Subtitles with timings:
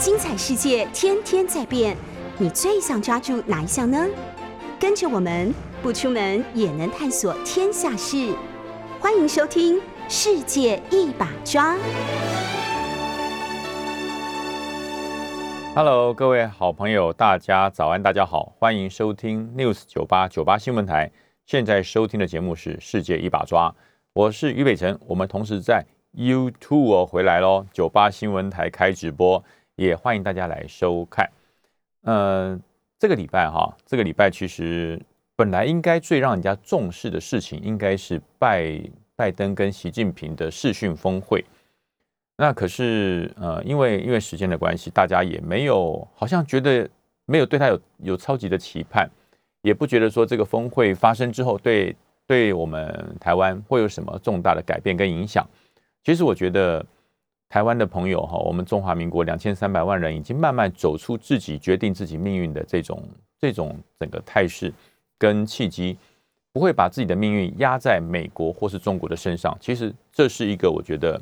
[0.00, 1.94] 精彩世界天天在变，
[2.38, 4.08] 你最想抓住哪一项呢？
[4.78, 8.34] 跟着我们不出门也能探索天下事，
[8.98, 9.76] 欢迎收听
[10.08, 11.74] 《世界一把抓》。
[15.74, 21.12] Hello，各位好朋友，大家早安，大家好，欢迎收听 News 九八九八新闻台。
[21.44, 23.68] 现在收听的节目是《世界一把抓》，
[24.14, 24.98] 我是于北辰。
[25.08, 25.84] 我们同时在
[26.16, 29.44] YouTube 回来喽，九八新闻台开直播，
[29.80, 31.26] 也欢迎大家来收看。
[32.02, 32.60] 呃，
[32.98, 35.00] 这个礼拜哈，这个礼拜其实
[35.34, 38.78] 本来应该最让人家重视的事情，应该是拜
[39.16, 41.42] 拜登跟习近平的视讯峰会。
[42.36, 46.86] 那可是呃，因为因为时间的关系，大家也没有好像觉得
[47.24, 49.08] 没有对他有有超级的期盼，
[49.62, 55.42] 也不觉得说这个峰会发生之后对对我们台湾会有什么重大的改变跟影响。
[56.04, 56.84] 其实我觉得
[57.50, 63.06] 台湾的朋友哈，我们中华民国两千三百万人已经慢慢走出自己决定自己命运的这种
[63.38, 64.72] 这种整个态势
[65.18, 65.98] 跟契机，
[66.52, 69.54] 不会把自己的命运压在美国或是中国的身上。
[69.60, 71.20] 其实这是一个我觉得。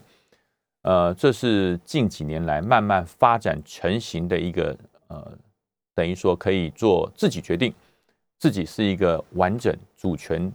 [0.83, 4.75] 呃，这是近几年来慢慢发展成型的一个
[5.09, 5.37] 呃，
[5.93, 7.75] 等于说可以做自己决定，
[8.39, 10.51] 自己是一个完整主权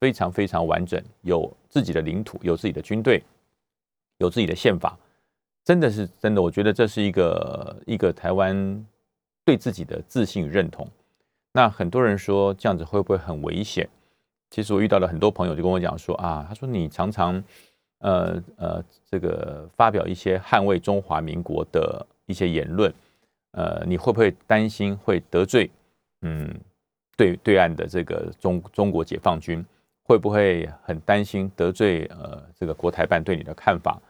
[0.00, 3.22] 非常非常完整，有自己的领土，有自己的军队，
[4.18, 4.98] 有自己的宪法，
[5.64, 8.86] 真的是真的，我觉得这是一个一个台湾
[9.44, 10.88] 对自己的自信与认同。
[11.52, 13.88] 那很多人说这样子会不会很危险？
[14.50, 17.42] 其实我遇到了很多朋友就跟我讲说啊，他说你常常。
[18.04, 22.92] 呃呃，这个发表一些捍卫中华民国的一些言论，
[23.52, 25.70] 呃，你会不会担心会得罪
[26.22, 26.52] 嗯
[27.16, 29.64] 对对岸的这个中中国解放军？
[30.02, 34.00] 会不会很担心得罪呃这个国台办对你的看法？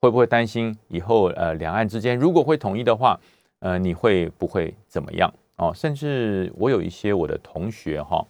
[0.00, 3.18] 会不会担心以后呃两岸之间如果会统一的话，
[3.60, 5.32] 呃你会不会怎么样？
[5.56, 8.26] 哦，甚至我有一些我的同学哈。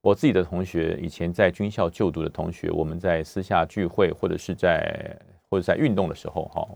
[0.00, 5.18] 我自己的同学，以前在军校就读的同学，我们在私下聚会或者是在
[5.50, 6.66] 或者在运动的时候，哈，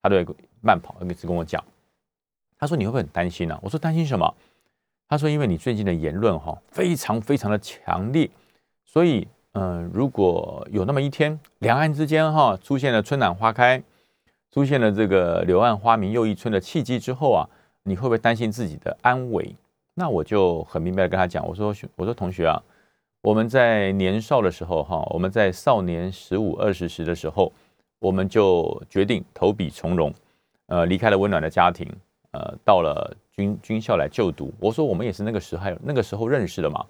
[0.00, 0.26] 他都会
[0.62, 1.62] 慢跑，一直跟我讲。
[2.58, 4.34] 他说：“你会不会很担心呢？”我说：“担心什么？”
[5.06, 8.28] 他说：“因为你最近的言论哈，非常非常的强烈，
[8.96, 13.82] 所以，嗯，如果有那么一天，两岸之间哈出现了春暖花开，
[14.50, 17.46] 出现了这个柳暗花明又一村的契机之后啊，
[17.82, 19.54] 你会不会担心自己的安危？”
[19.92, 22.58] 那我就很明白的跟他讲，我说我说同学啊，
[23.20, 27.52] 我们在年少的时候哈，我们在少年十五二十时的时候，
[27.98, 30.10] 我们就决定投笔从戎，
[30.68, 31.86] 呃，离开了温暖的家庭，
[32.30, 34.50] 呃，到了军军校来就读。
[34.58, 36.82] 我说我们也是那个时候那个时候认识的嘛，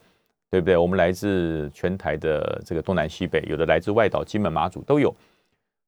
[0.51, 0.77] 对不对？
[0.77, 5.15] 我们来自全台的这个东南西北，有的来自外岛、金门、马祖都有。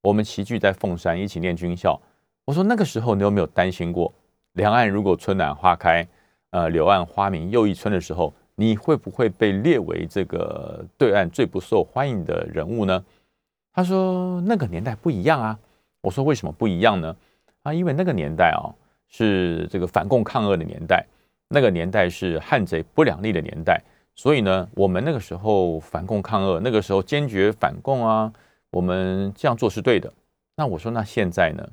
[0.02, 2.00] 我们齐聚在凤山，一起念军校。
[2.44, 4.12] 我说那个时候你有没有担心过，
[4.54, 6.06] 两岸如果春暖花开？
[6.50, 13.04] 呃，柳暗花明又一村的时候，你会不会被列为这个对岸最不受欢迎的人物呢？
[13.74, 15.58] 他说那个年代不一样啊。
[16.00, 17.14] 我说为什么不一样呢？
[17.64, 18.72] 啊，因为那个年代啊
[19.08, 21.04] 是这个反共抗俄的年代，
[21.48, 23.82] 那个年代是汉贼不两立的年代，
[24.18, 28.32] 所以呢，我们那个时候反共抗俄，那个时候坚决反共啊，
[28.70, 30.12] 我们这样做是对的。
[30.56, 31.64] 那我说那现在呢？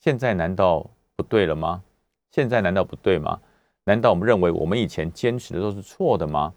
[0.00, 1.82] 现在难道不对了吗？
[2.30, 3.38] 现在难道不对吗？
[3.84, 6.54] 难道我们认为我们以前坚持的都是错的吗？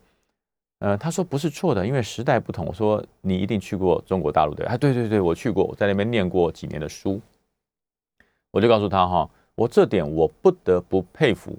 [0.80, 2.66] 呃，他说不是错的，因为时代不同。
[2.66, 4.66] 我说你一定去过中国大陆对？
[4.66, 7.20] 啊，对对对，我去过，我在那边念过几年的书。
[8.52, 11.54] 我就告诉他哈，我这点我不得不佩服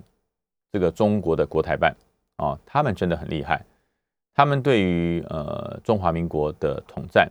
[0.73, 1.95] 这个中国的国台办
[2.37, 3.65] 啊，他们真的很厉害。
[4.35, 7.31] 他们对于呃中华民国的统战，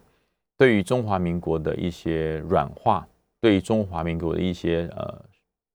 [0.57, 3.07] 对于中华民国的一些软化，
[3.39, 5.22] 对于中华民国的一些呃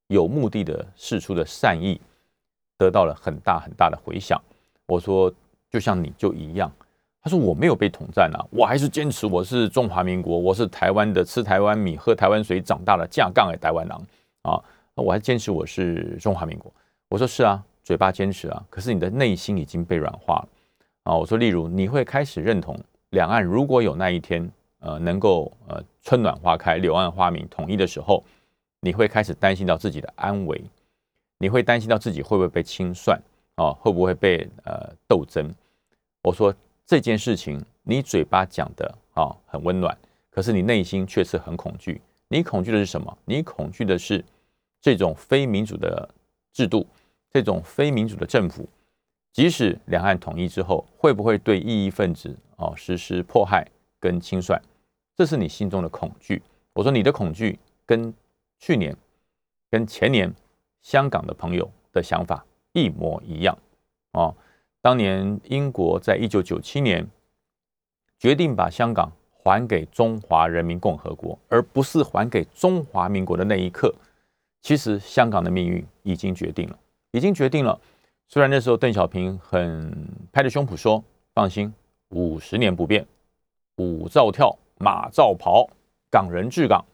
[0.09, 2.01] 有目的的示出的善意。
[2.79, 4.39] 得到了很大很大的回响。
[4.85, 5.33] 我说，
[5.71, 6.71] 就像你就一样。
[7.23, 13.99] 他说我没有被统战啊，我还是坚持我是中华民国，我是台湾的，吃台湾米，喝台湾水长大的架杠的台湾狼
[14.43, 14.63] 啊。
[14.95, 16.71] 我还坚持我是中华民国。
[17.09, 20.49] 我说是啊，嘴巴坚持啊，可是你的内心已经被软化了
[21.05, 21.17] 啊。
[21.17, 22.77] 我说，例如你会开始认同
[23.11, 24.51] 两岸如果有那一天，
[24.81, 28.25] 呃，能够呃春暖花开，柳暗花明统一的时候，
[28.81, 30.61] 你会开始担心到自己的安危。
[31.39, 33.17] 你会担心到自己会不会被清算
[33.55, 33.71] 啊？
[33.71, 35.49] 会不会被呃斗争？
[36.23, 36.53] 我说
[36.85, 39.97] 这件事情，你嘴巴讲的啊很温暖，
[40.29, 42.01] 可是你内心却是很恐惧。
[42.27, 43.17] 你恐惧的是什么？
[43.25, 44.25] 你恐惧的是
[44.81, 46.09] 这种非民主的
[46.53, 46.85] 制度，
[47.37, 48.67] 这种非民主的政府，
[49.33, 53.67] 即使两岸统一之后，会不会对异议分子啊实施迫害
[54.01, 54.59] 跟清算？
[55.15, 56.43] 这是你心中的恐惧。
[56.73, 58.13] 我说你的恐惧跟
[58.59, 58.97] 去年。
[59.69, 60.33] 跟前年
[60.81, 63.59] 香港的朋友的想法一模一样
[64.13, 64.35] 哦。
[64.81, 67.07] 当年英国在一九九七年
[68.17, 73.93] 决定把香港还给中华人民共和国，而不是还给中华民国的那一刻，
[74.63, 76.79] 其实香港的命运已经决定了，
[77.17, 77.81] 已经决定了。
[78.29, 81.03] 虽然那时候邓小平很拍着胸脯说
[81.33, 81.73] ：“放心，
[82.11, 83.07] 五十年不变，
[83.77, 85.67] 舞照跳，马照跑，
[86.11, 86.85] 港人治港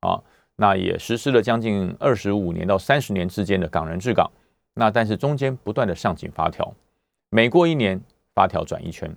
[0.00, 0.20] 啊。”
[0.60, 4.28] 那也实施了将近二十五年到三十年之间的港人治港。
[4.74, 6.74] 那但是中间不断的上紧发条，
[7.30, 8.00] 每过一年
[8.34, 9.14] 发条转一圈，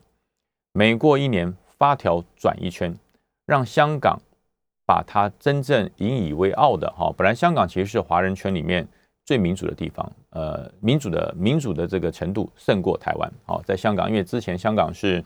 [0.73, 2.95] 每过一年发条转一圈，
[3.47, 4.21] 让香港
[4.85, 8.87] 把它真正引以为傲的哈，本来香港其实是华人圈里面
[9.31, 13.31] 最民主的地方，呃，民主的民主的这个程度胜过台湾。
[13.45, 15.23] 好，在香港，因为之前香港是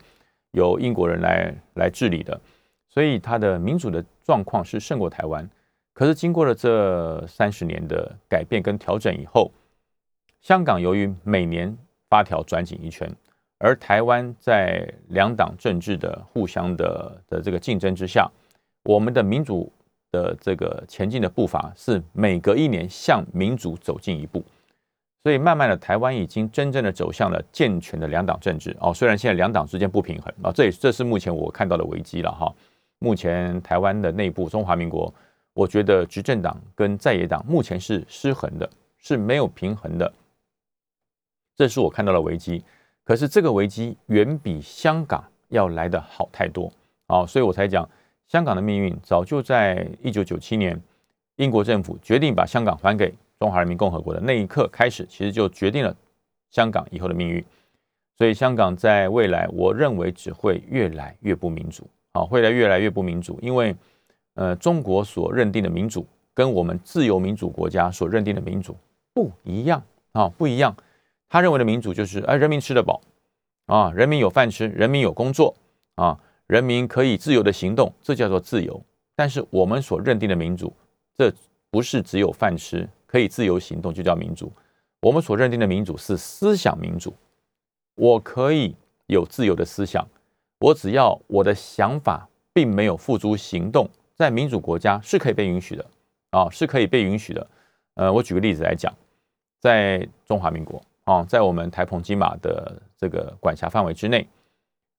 [0.52, 2.40] 由英国人来来治理的，
[2.88, 5.50] 所以它的民主的状况是胜过台湾。
[5.92, 9.50] 可是经过了这三十年的改变跟调整以后，
[10.40, 11.76] 香港由于每年
[12.08, 13.10] 发条转紧一圈，
[13.58, 18.30] 而台湾在两党政治的互相的的这个竞争之下，
[18.84, 19.72] 我们的民主
[20.16, 24.42] 的这个前进的步伐是每隔一年向民主走近一步，
[25.22, 28.94] 所以慢慢的台湾已经真正的走向了健全的两党政治哦。
[28.94, 32.52] 虽然现在两党之间不平衡啊，这也这是目前我看到的危机了哈。
[32.98, 35.12] 目前台湾的内部中华民国。
[35.56, 40.12] 我觉得执政党跟在野党目前是失衡的，是没有平衡的，
[41.56, 42.62] 这是我看到的危机。
[43.02, 46.70] 可是这个危机远比香港要来的好太多
[47.06, 47.24] 啊！
[47.24, 47.88] 所以我才讲，
[48.28, 50.80] 香港的命运早就在一九九七年
[51.36, 55.94] 英国政府决定把香港还给中华人民共和国的那一刻开始，其实就决定了
[56.50, 57.44] 香港以后的命运。
[58.16, 63.74] 所以香港在未来，我认为只会越来越不民主啊，会来越来越不民主，因为。
[64.38, 68.76] 呃，中国所认定的民主跟我们自由民主国家所认定的民主
[69.14, 69.82] 不一样
[70.12, 70.76] 啊，不一样。
[71.26, 73.00] 他认为的民主就是，哎，人民吃得饱
[73.64, 75.56] 啊，人民有饭吃，人民有工作
[75.94, 78.80] 啊，人民可以自由的行动，这叫做自由。
[79.14, 80.72] 但是我们所认定的民主，
[81.16, 81.32] 这
[81.70, 84.52] 不是只有饭吃，可以自由行动就叫民主。
[85.00, 87.14] 我们所认定的民主是思想民主，
[87.94, 88.74] 我可以
[89.06, 90.06] 有自由的思想，
[90.58, 93.88] 我只要我的想法并没有付诸行动。
[94.14, 95.84] 在民主国家是可以被允许的
[96.30, 97.46] 啊，是可以被允许的。
[97.94, 98.92] 呃，我举个例子来讲，
[99.60, 104.26] 在中华民国啊，在我们台澎金马的这个管辖范围之内，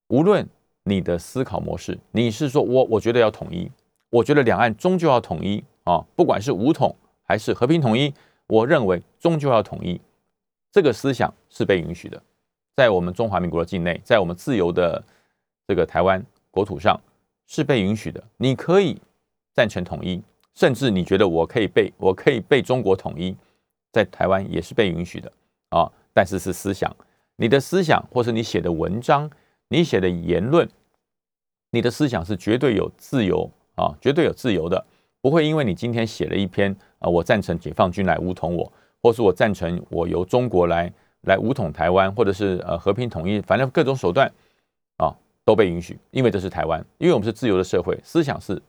[0.08, 0.48] 无论
[0.88, 3.70] 你的思考模式，你是说我我觉得要统一，
[4.10, 8.12] 我觉得两岸终究要统一啊，不管是武统还是和平统一，
[8.46, 10.00] 我认为终究要统一，
[10.72, 12.22] 这个思想是被允许的，
[12.74, 15.04] 在我们中华民国的境内，在我们自由的
[15.66, 16.98] 这个台湾国土上
[17.46, 18.96] 是被允许的，你可以。
[19.54, 20.22] 赞成统一，
[20.54, 23.36] 甚至你觉得我可以被我可以被中国统一，
[23.90, 25.32] 在台湾也是被允许的
[25.70, 25.90] 啊。
[26.14, 26.94] 但是是思想，
[27.34, 29.28] 你的思想或是你写的文章，
[29.66, 30.68] 你写的言论，
[31.70, 34.84] 你的思想是绝对有自由啊，绝对有自由的，
[35.20, 38.72] 不会因为你今天写了一篇啊，我赞成解放军来武统我，
[39.02, 40.92] 或是我赞成我由中国来
[41.22, 44.30] 来武统台湾，或者是呃和平统一，反正各种手段
[44.96, 48.60] 啊都被允许，因为这是台湾，因为我们是自由的社会，思想是。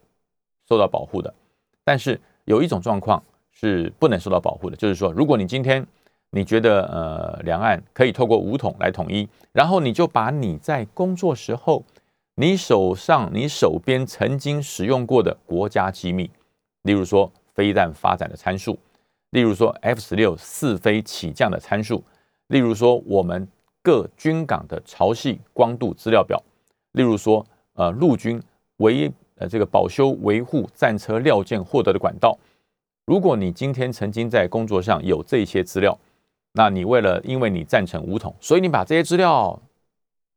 [0.68, 1.34] 受到保护的，
[1.82, 3.20] 但是有一种状况
[3.50, 5.84] 是不能受到保护的，就是说，如果你今天
[6.30, 11.84] 你觉得呃两岸可以透过武统来统一，然后你就把你在工作时候
[12.40, 16.30] 你手上你手边曾经使用过的国家机密，
[16.84, 18.78] 例如说飞弹发展的参数，
[19.32, 22.02] 例如说 F 十六试飞起降的参数，
[22.46, 23.46] 例如说我们
[23.82, 26.42] 各军港的潮汐光度资料表，
[26.92, 27.44] 例如说
[27.74, 28.42] 呃陆军
[28.78, 32.38] 唯呃，这个保修维护战车料件获得的管道，
[33.04, 35.94] 如果你今天曾经在工作上有这些资料，
[36.52, 39.60] 那你为了因为你赞成武统，所以你把这些资料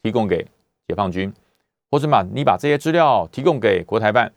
[0.02, 0.46] 提供给
[0.86, 1.34] 解放军，
[1.94, 4.34] 或者把你把这些资料提供给国台办，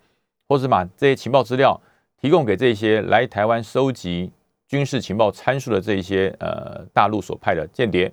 [0.47, 1.81] 或者把这些情报资料
[2.21, 4.31] 提供给这些来台湾收集
[4.69, 8.13] 军事情报参数的这些呃大陆所派的间谍，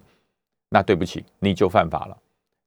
[0.69, 2.17] 那对不起，你就犯法了，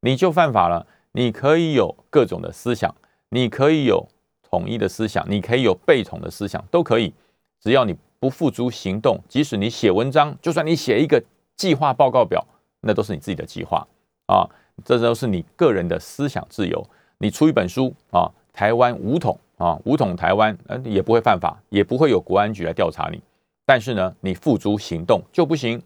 [0.01, 2.95] 你就犯法了，你可以有各种的思想。
[3.31, 4.07] 你可以有
[4.43, 7.11] 统一的思想，你可以有被统的思想，都可以，
[7.59, 9.19] 只要你不付诸行动。
[9.31, 11.25] 即使你写文章，就算你写一个
[11.57, 12.47] 计划报告表，
[12.83, 13.87] 那都是你自己的计划
[14.27, 14.45] 啊，
[14.85, 16.87] 这都是你个人的思想自由。
[17.19, 23.21] 你出一本书啊，台湾五统啊，五统台湾，呃，也不会犯法，也不会有国安局来调查你。
[23.65, 25.83] 但是呢，你付诸行动就不行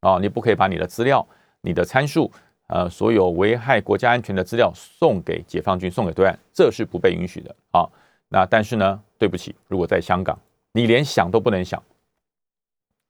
[0.00, 1.26] 啊，你不可以把你的资料、
[1.60, 2.30] 你的参数。
[2.68, 7.86] 呃，所有危害国家安全的资料送给解放军，送给对岸，这是不被允许的啊。
[8.28, 10.38] 那但是呢，对不起，如果在香港，
[10.72, 11.82] 你连想都不能想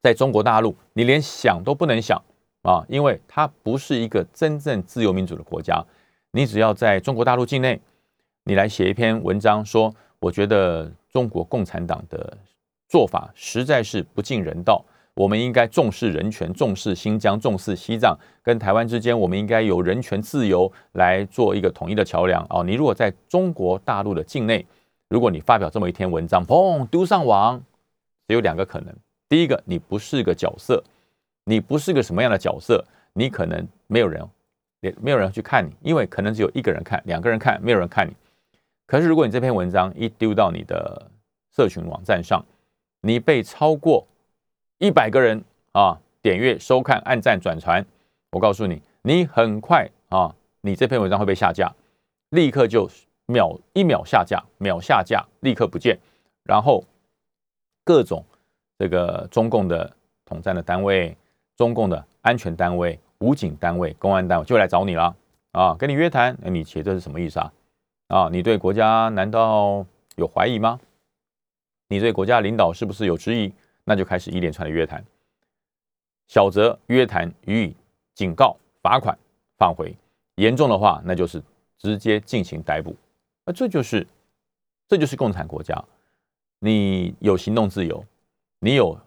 [0.01, 2.21] 在中国大陆，你连想都不能想
[2.63, 5.81] 啊，因为它不是一个真正自由民主的国家。
[6.31, 7.79] 你只要在中国大陆境内，
[8.45, 12.35] 你来写一篇文章，说我觉得中国共产党的
[12.89, 22.63] 做法实在是不尽人道，我们应该重视人权，重视新疆，重视西藏跟台湾之间，我们应该有人权自由来做一个统一的桥梁哦。
[22.63, 24.65] 你如果在中国大陆的境内，
[25.09, 27.61] 如果你发表这么一篇文章，砰丢上网，
[28.27, 28.95] 只有两个可能：
[29.29, 30.83] 第一个，你不是个角色，
[31.45, 32.83] 你不是个什么样的角色，
[33.13, 34.27] 你可能没有人。
[34.81, 38.13] 也没有人去看你，因为可能只有一个人看，两个人看，没有人看你。
[38.85, 41.09] 可是如果你这篇文章一丢到你的
[41.55, 42.45] 社群网站上，
[42.99, 44.05] 你被超过
[44.79, 47.85] 一百个人啊点阅、收看、按赞、转传，
[48.31, 51.73] 我告诉你，你很快啊，你这篇文章会被下架，
[52.31, 52.89] 立刻就
[53.25, 55.97] 秒一秒下架，秒下架，立刻不见。
[56.43, 56.83] 然后
[57.85, 58.21] 各种
[58.77, 59.95] 这个中共的
[60.25, 61.15] 统战的单位、
[61.55, 62.99] 中共的安全单位。
[63.19, 65.15] 武警单位、公安单位就来找你了
[65.53, 66.37] 啊，跟你约谈。
[66.41, 67.53] 那你写这是什么意思啊？
[68.09, 69.85] 啊，你对国家难道
[70.17, 70.77] 有怀疑吗？
[71.87, 73.53] 你对国家领导是不是有质疑？
[73.85, 75.01] 那就开始一连串的约谈，
[76.27, 77.75] 小则约谈予以
[78.13, 79.17] 警告、罚款、
[79.57, 79.95] 放回；
[80.35, 81.41] 严重的话，那就是
[81.77, 82.93] 直接进行逮捕。
[83.45, 84.05] 那这就是，
[84.89, 85.81] 这就是共产国家。
[86.59, 88.03] 你有行动自由，
[88.59, 88.99] 你有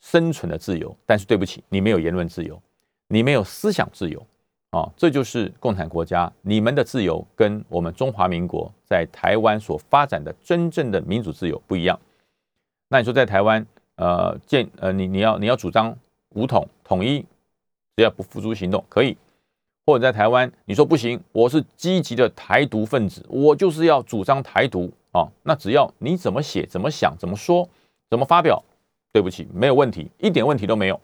[0.00, 2.60] 生存的自由，但是对不起，你没有言论自由。
[3.12, 4.24] 你没有思想自由
[4.70, 6.32] 啊，这就是共产国家。
[6.42, 11.98] 你们的自由跟我们中华民国在台湾所发展的真正的民主自由不一样。
[12.88, 13.66] 那你说在台湾，
[13.96, 15.96] 呃，建呃，你你要你要主张
[16.36, 17.20] 武统统一，
[17.96, 19.16] 只要不付诸行动可以；
[19.84, 25.26] 或者在台湾，你说不行，我是积极的台独分子，我就是要主张台独啊。
[25.42, 27.68] 那只要你怎么写、怎么想、怎么说、
[28.08, 28.62] 怎么发表，
[29.12, 31.00] 对不起，没有问题，一点问题都没有。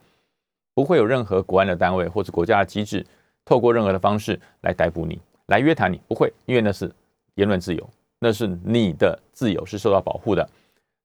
[0.75, 3.05] 不会有任何国安的单位或者国家的机制，
[3.45, 6.93] 透过任何的方式来逮捕你、来约谈你，不会，因为那是
[7.37, 10.47] 言论自由，那是你的自由是受到保护的。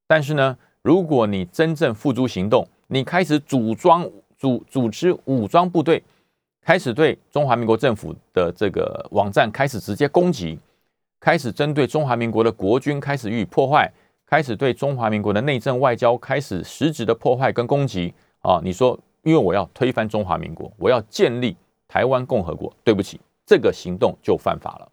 [0.07, 4.05] 但是呢，如果你真正付诸行动，你开始组装
[4.37, 6.03] 组组织武装部队，
[6.61, 10.59] 开始对中华民国政府的这个网站开始直接攻击，
[11.19, 13.89] 开始针对中华民国的国军开始予以破坏，
[14.31, 18.97] 开始对中华民国的内政外交开始实质的破坏跟攻击啊，你说？
[19.23, 22.73] 因为我要推翻中华民国，我要建立台湾共和国。
[22.81, 24.89] 对不起，这个行动就犯法了。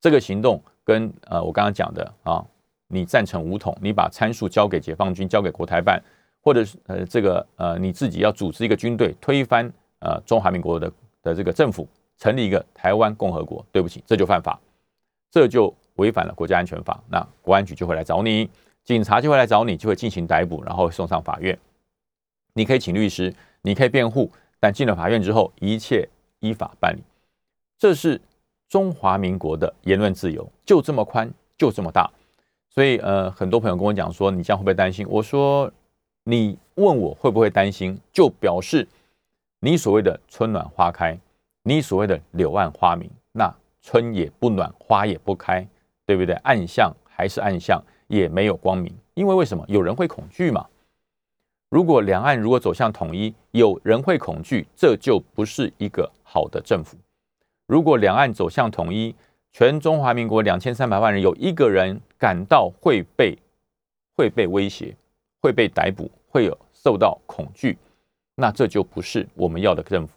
[0.00, 2.46] 这个行动跟呃我刚刚讲的啊，
[2.86, 6.00] 你赞成武统，你把参数交给解放军，交给国台办，
[6.40, 10.92] 或者是呃这个呃你自己要组织一个军队推翻呃中华民国的
[11.24, 13.66] 的这个政府，成立一个台湾共和国。
[13.72, 14.58] 对不起，这就犯法，
[15.28, 17.00] 这就违反了国家安全法。
[17.08, 18.50] 那国安局就会来找你，
[18.82, 21.56] 警察就会来找你，就会进行逮捕，然后送上法院。
[22.54, 23.32] 你可以请律师。
[23.62, 27.02] 你可以辩护，但进了法院之后，一切依法办理。
[27.78, 28.18] 这是
[28.70, 32.10] 中华民国的言论自由，就这么宽，就这么大。
[32.70, 35.06] 所以，呃，很多朋友跟我讲说，你这样会不会担心？
[35.10, 35.70] 我说，
[36.24, 38.88] 你问我会不会担心，就表示
[39.60, 41.18] 你所谓的春暖花开，
[41.62, 45.68] 你所谓的柳暗花明，那春也不暖，花也不开，
[46.10, 46.34] 对不对？
[46.42, 48.92] 暗巷还是暗巷，也没有光明。
[49.14, 49.64] 因为为什么？
[49.68, 50.66] 有人会恐惧嘛。
[51.68, 56.96] 如果两岸如果走向统一，有人会恐惧，这就不是一个好的政府。
[57.68, 59.14] 如果两岸走向统一，
[59.52, 63.38] 全中华民国两千三百万人有一个人感到会被
[64.16, 64.92] 会被威胁、
[65.40, 67.78] 会被逮捕、会有受到恐惧，
[68.34, 70.14] 那这就不是我们要的政府。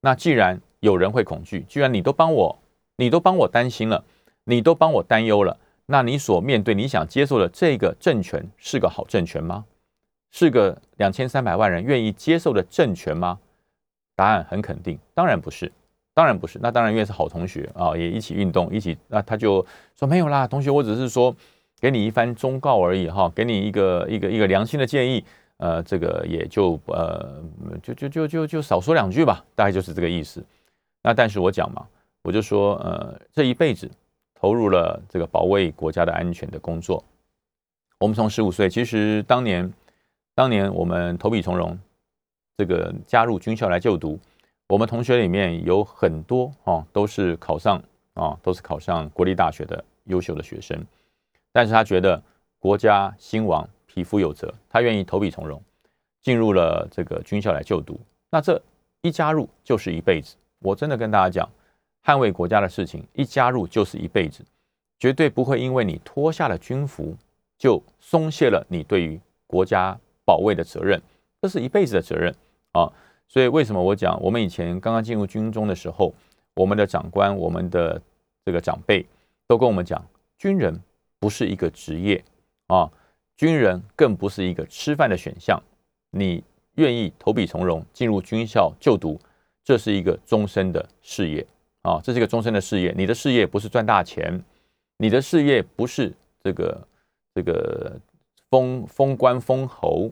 [0.00, 2.56] 那既然有人会恐惧，既然你都帮我，
[2.94, 4.04] 你都帮我担心了，
[4.44, 5.56] 你都帮我担忧了，
[5.86, 9.64] 那你所面对、你想接受的这个政权是个好政权吗？
[10.30, 13.38] 是个两千三百万人愿意接受的政权吗？
[14.16, 15.70] 答案很肯定，当然不是，
[16.14, 16.58] 当然不是。
[16.62, 21.34] 那当然因为是好同学啊，也一起运动，一起那他就说没有啦，同学，我只是说
[21.80, 25.24] 给你一番忠告而已哈，给你一个一个一个良心的建议，
[25.58, 27.42] 呃，这个也就呃
[27.82, 30.42] 就就就就就少说两句吧，大概就是这个意思。
[31.02, 31.86] 那但是我讲嘛，
[32.22, 33.90] 我就说呃这一辈子
[34.42, 37.04] 投入了这个保卫国家的安全的工作，
[38.00, 39.72] 我们从十五岁，其实当年。
[40.34, 41.78] 当年我们投笔从戎，
[42.56, 44.18] 这个加入军校来就读，
[44.66, 47.80] 我们同学里面有很多哦，都是考上
[48.14, 50.82] 啊，都是考上国立大学的优秀的学生。
[51.52, 52.20] 但是他觉得
[52.58, 55.60] 国家兴亡，匹夫有责，他愿意投笔从戎，
[56.22, 58.00] 进入了这个军校来就读。
[58.30, 58.60] 那这
[59.02, 60.34] 一加入就是一辈子。
[60.60, 61.46] 我真的跟大家讲，
[62.04, 64.44] 捍卫国家的事情，一加入就是一辈子，
[64.98, 67.16] 绝对不会因为你脱下了军服，
[67.58, 69.98] 就松懈了你对于国家。
[70.24, 71.02] 保卫的责任，
[71.40, 72.32] 这是一辈子的责任
[72.74, 72.88] 啊。
[73.26, 76.14] 所以为什么我讲，我们以前刚刚进入军中的时候，
[76.54, 78.00] 我们的长官、我们的
[78.44, 79.04] 这个长辈
[79.48, 80.00] 都跟我们讲，
[80.38, 80.80] 军人
[81.18, 82.22] 不是一个职业
[82.68, 82.88] 啊，
[83.36, 85.60] 军人更不是一个吃饭的选项。
[86.12, 86.44] 你
[86.76, 89.18] 愿意投笔从戎进入军校就读，
[89.64, 91.44] 这是一个终身的事业
[91.82, 92.94] 啊，这是一个终身的事业。
[92.96, 94.42] 你的事业不是赚大钱，
[94.98, 96.12] 你的事业不是
[96.42, 96.88] 这个
[97.34, 97.92] 这个
[98.50, 100.10] 封封官封侯，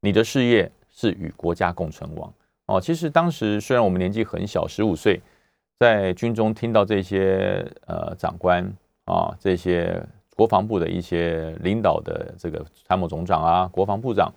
[0.00, 2.32] 你的事业是与国家共存亡。
[2.66, 5.20] 哦，其实当时虽然我们年纪很小，十五岁，
[5.78, 8.62] 在军中听到这些呃长官
[9.06, 10.00] 啊，这些
[10.36, 14.32] 国防部的一些领导的这个参谋总长啊，国防部长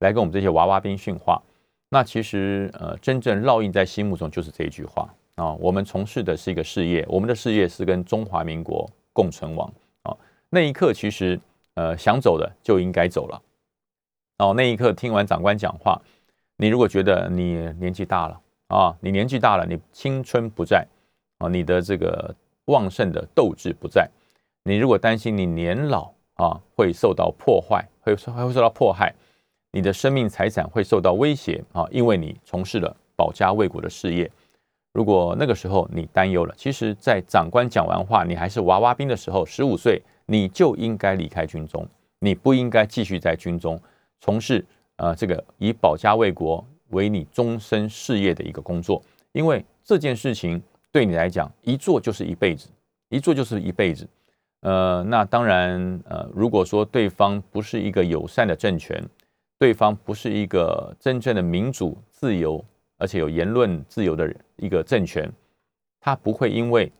[0.00, 1.40] 来跟我们这些娃娃兵训话，
[1.88, 5.08] 那其实呃真正烙印在心目中就是这一句话
[5.38, 10.16] 啊，我们从事的是一个事业，我们的事业是跟中华民国共存亡啊。
[10.50, 11.38] 那一刻其实
[11.74, 13.40] 呃想走的就应该走了，
[14.38, 16.00] 哦，那一刻听完长官讲话。
[16.56, 20.84] 你如果觉得你年纪大了啊，你年纪大了，你青春不在
[21.38, 24.10] 啊，你的这个旺盛的斗志不在，
[24.64, 29.14] 你如果担心你年老啊会受到破坏，会会会受到迫害，
[29.70, 34.28] 你的生命财产会受到威胁啊，因为你从事了保家卫国的事业。
[34.92, 41.86] 如果那个时候你担忧了，其实，在长官讲完话，你还是娃娃兵的时候，十五岁，你就应该离开军中，
[42.18, 43.80] 你不应该继续在军中
[44.20, 44.64] 从事。
[44.96, 52.68] 呃，这个以保家卫国为你终身事业的一个工作，因为这件事情对你来讲一做就是一辈子，
[53.08, 54.08] 一做就是一辈子。
[54.62, 59.00] 呃，那当然，呃，如果说对方不是一个友善的政权，
[59.56, 62.64] 对方不是一个真正的民主自由
[62.98, 65.32] 而且有言论自由的一个政权，
[66.00, 66.92] 他不会因为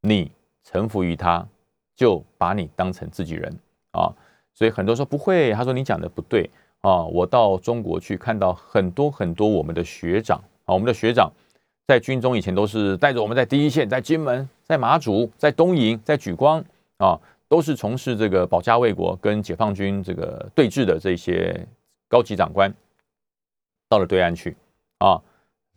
[0.00, 0.32] 你
[0.64, 1.46] 臣服于他，
[1.94, 3.54] 就把你当成自己人
[3.92, 4.10] 啊。
[4.54, 6.48] 所以很多说不会，他说你讲的不对。
[6.82, 11.30] 啊，我到中国去看到很多很多我们的学长啊，我们的学长
[11.86, 16.64] 在军中以前都是带着我们在第一线，在金门、在马祖、在东营、在举光
[16.96, 21.54] 啊，都是从事这个保家卫国跟解放军这个对峙的这些
[22.08, 22.72] 高级长官，
[23.86, 24.56] 到了对岸去
[25.00, 25.20] 啊，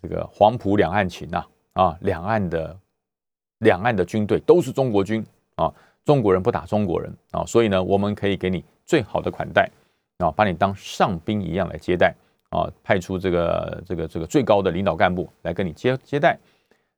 [0.03, 2.77] 这个黄埔两岸情呐啊，两岸的
[3.59, 5.73] 两岸的军队都是中国军啊，
[6.05, 9.67] 中国人不打中国人啊，所以呢，我们可以给你最好的款待。
[10.19, 12.13] 啊，把你当上宾一样来接待
[12.49, 16.37] 啊，派出这个这个这个最高的领导干部来跟你接接待，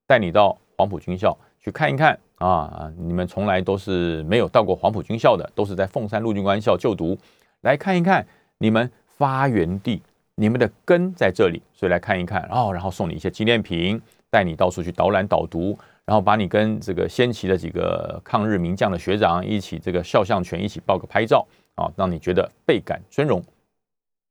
[0.06, 7.18] 带你到黄埔军校去看一看啊，你们从来都是没有到过黄埔军校的，都是在凤山陆军官校就读，
[7.62, 10.02] 来看一看你们发源地，
[10.36, 21.46] 你们的根在这里，所以来看一看哦，然后送你一些纪念品，带你到处去导览导读，然后把你跟这个先期的几个抗日名将的学长一起这个肖像权一起报个拍照。
[21.76, 23.44] 啊，让你觉得倍感尊荣。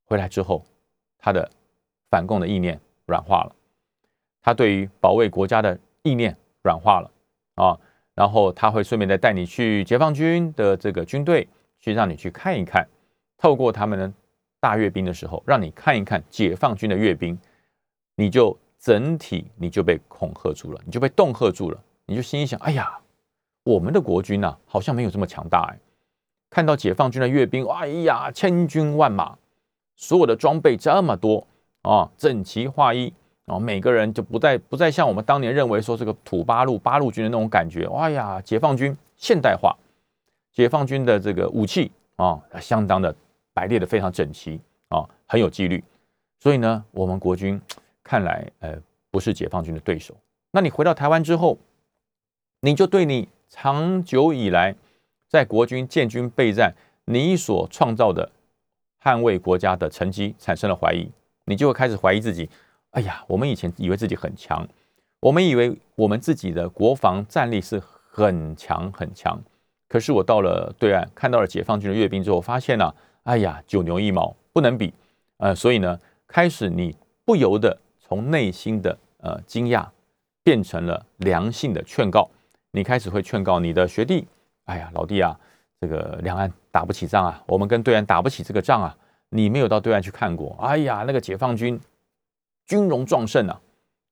[0.06, 0.64] 回来之后，
[1.18, 1.50] 他的
[2.08, 3.54] 反共的意念软化了，
[4.40, 7.10] 他对于保卫国家的意念软化了
[7.56, 7.78] 啊。
[8.14, 11.46] 然后他会顺便再带你去解放军的这个军队，
[11.80, 12.88] 去让你去看一看。
[13.36, 14.10] 透过他们的
[14.64, 17.38] 大阅兵的时候，让你看一看解放军的阅兵，
[18.16, 22.98] 你就整体你就被恐吓住了，你就被恫吓住了，你就心里想：哎呀，
[23.62, 25.78] 我们的国军呐，好像没有这么强大哎。
[26.48, 29.36] 看到解放军的阅兵，哎呀，千军万马，
[29.96, 31.46] 所有的装备这么多
[31.82, 33.12] 啊，整齐划一
[33.44, 37.84] 啊，每个人就不再不再像我们当年认为说这个土八路八路军的那种感觉。
[37.98, 39.76] 哎呀，解放军现代化，
[40.54, 43.14] 解放军的这个武器啊，相当的
[43.54, 45.82] 排列的非常整齐啊，很有纪律。
[46.40, 47.60] 所以呢，我们国军
[48.02, 48.76] 看来呃
[49.10, 50.14] 不是解放军的对手。
[50.50, 51.58] 那你回到台湾之后，
[52.60, 54.74] 你就对你长久以来。
[55.26, 56.72] 在国军建军备战，
[57.06, 58.30] 你所创造的
[59.02, 61.10] 捍卫国家的成绩产生了怀疑，
[61.46, 62.48] 你就会开始怀疑自己。
[62.90, 64.64] 哎呀，我们以前以为自己很强，
[65.18, 69.36] 我们以为我们自己的国防战力是很强很强。
[69.88, 74.92] 可是我到了对岸，看到了解放军的阅兵之后，发现呢，哎呀，九牛一毛，不能比。
[75.38, 79.86] 呃，所以呢，开始你不由得从内心的呃惊讶，
[80.42, 82.28] 变成了良性的劝告。
[82.70, 84.26] 你开始会劝告你的学弟。
[84.66, 85.38] 哎呀，老弟啊，
[85.80, 88.96] 这个两岸打不起仗啊，我们跟对岸打不起这个仗啊。
[89.30, 90.56] 你没有到对岸去看过？
[90.60, 91.80] 哎呀，那个解放军
[92.66, 93.60] 军容壮盛啊，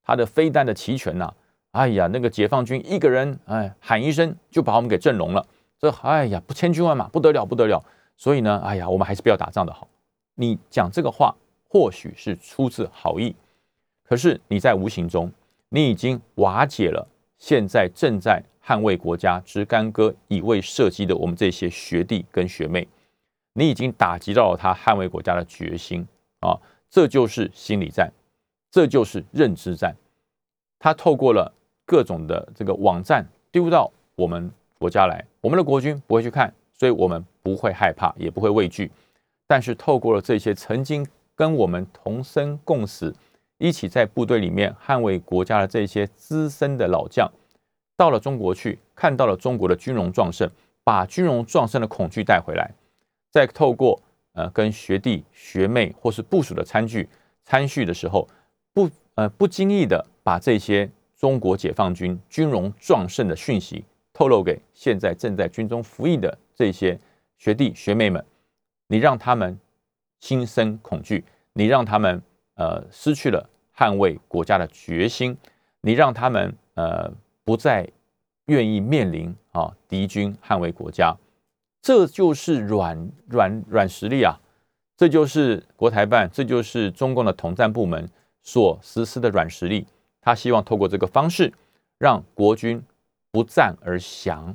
[0.03, 1.33] 他的飞弹的齐全呐，
[1.73, 5.47] 哎呀，那个解放军一个人哎喊一声就把我们给震聋了。
[5.79, 7.85] 这哎呀，不千军万马不得了不得了。
[8.23, 9.89] 所以呢，哎呀，我们还是不要打仗的好。
[10.37, 11.35] 你讲这个话
[11.69, 13.35] 或许是出自好意，
[14.05, 15.33] 可是你在无形中，
[15.71, 17.05] 你已经瓦解了
[17.37, 18.41] 现在正在。
[18.65, 22.87] 捍卫国家之干戈以为社稷的我们这些学弟跟学妹，
[23.55, 26.07] 你已经打击到了他捍卫国家的决心
[26.39, 26.57] 啊！
[26.89, 28.13] 这就是心理战，
[28.71, 29.97] 这就是认知战。
[30.79, 31.53] 他透过了
[31.85, 38.91] 各种的这个网站丢到我们国家来，我们的国军不会去看，所以我们不会害怕，也不会畏惧。
[39.47, 43.15] 但是透过了这些曾经跟我们同生共死、
[43.59, 47.31] 一起在部队里面捍卫国家的这些资深的老将，
[47.97, 50.51] 到了中国去，看到了中国的军容壮盛，
[50.83, 52.69] 把军容壮盛的恐惧带回来，
[53.31, 57.09] 再透过呃跟学弟学妹或是部署的餐具
[57.45, 58.27] 参叙的时候，
[58.75, 66.99] 不呃不经意的把这些中国解放军军容壮盛的讯息透露给现在正在军中服役的这些
[67.39, 68.25] 学弟学妹们。
[68.89, 69.59] 你让他们
[70.21, 72.23] 心生恐惧，你让他们
[72.57, 75.37] 呃失去了捍卫国家的决心，
[75.81, 77.11] 你让他们呃
[77.43, 77.89] 不再
[78.47, 81.17] 愿意面临啊敌军捍卫国家，
[81.81, 84.39] 这就是软软软实力啊，
[84.97, 88.09] 这就是国台办，这就是中共的统战部门
[88.43, 89.87] 所实施的软实力。
[90.21, 91.53] 他希望透过这个方式
[91.99, 92.83] 让国军
[93.33, 94.55] 不战而降。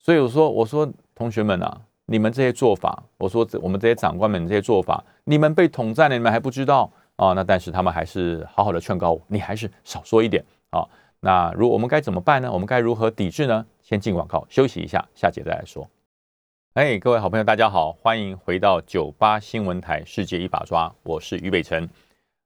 [0.00, 1.82] 所以我说，我说同学们啊。
[2.06, 7.32] 你们这些做法，我说这我们这些长官们这些做法，你们被统战了，你们还不知道啊？
[7.32, 10.86] 那但是他们还是好好的劝告我，你还是少说一点啊。
[11.20, 12.52] 那如我们该怎么办呢？
[12.52, 13.64] 我们该如何抵制呢？
[13.82, 15.88] 先进广告休息一下，下节再来说。
[16.74, 21.88] 哎，各位好朋友，大家好，欢迎回到九八新闻台世界一把抓，我是于北辰。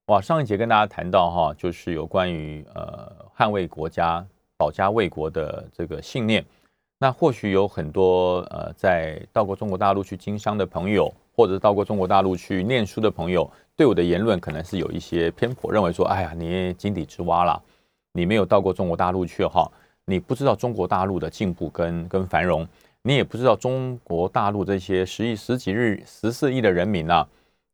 [0.07, 4.24] 哇，上一节跟大家谈到哈，就是有关于呃捍卫国家、
[4.59, 6.44] 保家卫国的这个信念。
[6.99, 17.62] 那或许有很多呃，在到过中国大陆去经商的朋友，或者是到过中国大陆去念书的朋友，对我的言论可能是有一些偏颇，认为说，哎呀，你井底之蛙啦，
[18.12, 19.71] 你没有到过中国大陆去哈，
[20.07, 22.66] 你不知道中国大陆的进步跟跟繁荣，
[23.03, 27.25] 你也不知道中国大陆这些十亿十几日十四亿的人民啊，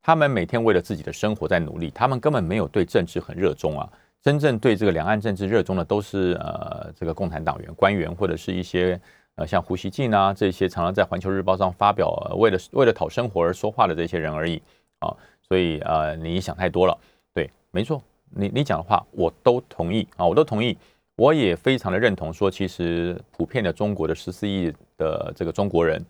[0.03, 3.90] 他们每天为了自己的生活在努力，他们根本没有对政治很热衷啊，
[4.24, 9.00] 真正对这个两岸政治热衷的都是呃这个共产党员官员或者是一些。
[9.37, 14.62] 呃，像胡锡进啊这些常常在《环球日报》上发表，为了为了讨生活而说话的这些人而已
[15.00, 16.96] 啊，所以呃，你想太多了。
[17.34, 20.78] 对，没错，你你讲的话我都同意啊，我都同意，
[21.16, 22.32] 我也非常的认同。
[22.32, 26.00] 说其实普遍的中国的十四亿的这个中国人，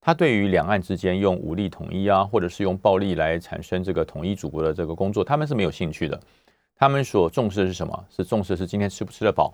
[0.00, 6.20] 他对于两岸之间用武力统一啊，或者是用暴力来产生这个统一祖国的这个工作，他们是没有兴趣的。
[6.78, 8.04] 他们所重视的是什么？
[8.10, 9.52] 是重视是今天吃不吃得饱，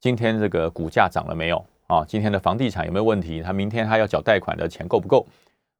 [0.00, 1.64] 今天这个股价涨了没有？
[1.86, 3.40] 啊，今天的房地产有没有问题？
[3.40, 5.24] 他明天他要缴贷款的钱够不够？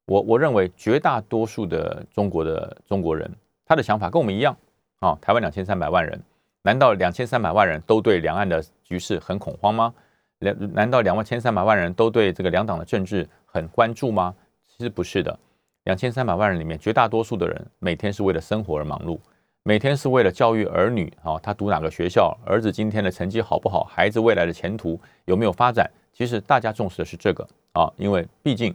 [0.05, 3.29] 我我认为绝大多数的中国的中国人，
[3.65, 4.55] 他的想法跟我们一样。
[5.01, 6.19] 啊，台湾两千三百万人，
[6.61, 9.93] 难道两千三百万人都对两岸的局势很恐慌吗？
[10.39, 14.33] 两难道两万千三百万人都对这个两党的政治很关注吗？
[14.67, 15.37] 其实不是的，
[15.83, 19.19] 两千三百万人里面绝大多数的人每天是为了生活而忙碌。
[19.63, 25.89] 每天是为了教育儿女啊，他读哪个学校，儿子今天的成绩好不好，孩子未来的前途有没有发展？
[26.13, 28.73] 其实大家重视的是这个啊，因为毕竟，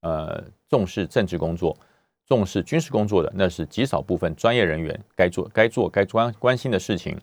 [0.00, 1.76] 呃，重视政治工作、
[2.26, 7.16] 重视军事工作的那是极少部分专业人员该做、该做、该关关心的事情。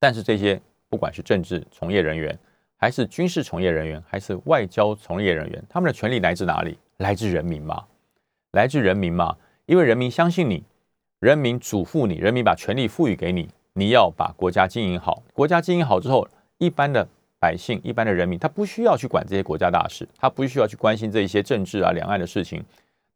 [0.00, 2.36] 但是这些不管是政治从业人员，
[2.76, 6.78] 还是军事从业人员，还是外交从业人员，他们的权利来自哪里？
[6.96, 7.84] 来自人民嘛，
[8.52, 10.64] 来自人民嘛，因为人民相信你。
[11.20, 15.20] 人民嘱咐你，人民把权力赋予给你，你要把国家经营好。
[15.32, 16.26] 国家经营好之后，
[16.58, 17.04] 一般的
[17.40, 22.64] 百姓、一般的人民，他不需要去管这些国家大事，他不需要去关心这一些政治啊、两岸的事情，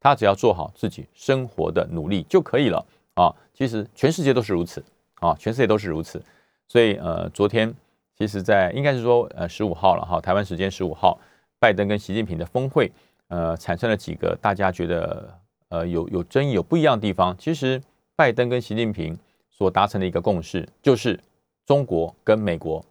[0.01, 2.85] 他只要做好自己生活的努力就可以了
[3.15, 3.33] 啊。
[3.55, 4.85] 其实全世界都是如此
[5.21, 6.21] 啊，全世界都是如此。
[6.67, 7.73] 所以呃，昨天
[8.19, 11.17] 其实，在应该是说呃十五号了哈，台湾时间十五号，
[11.61, 12.91] 拜登跟习近平的峰会，
[13.29, 15.39] 呃，产生了几个大家觉得
[15.69, 17.37] 呃有有争议、有不一样的地方。
[17.39, 17.81] 其实。
[18.15, 19.19] 拜登跟习近平
[19.51, 21.19] 所达成的一个共识，就是
[21.65, 22.85] 中国跟美国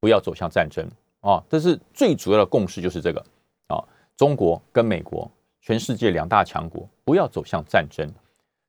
[0.00, 0.88] 不要走向战争
[1.20, 3.20] 啊，这是最主要的共识，就是这个
[3.68, 3.82] 啊，
[4.16, 8.10] 中国跟美国，全世界两大强国不要走向战争，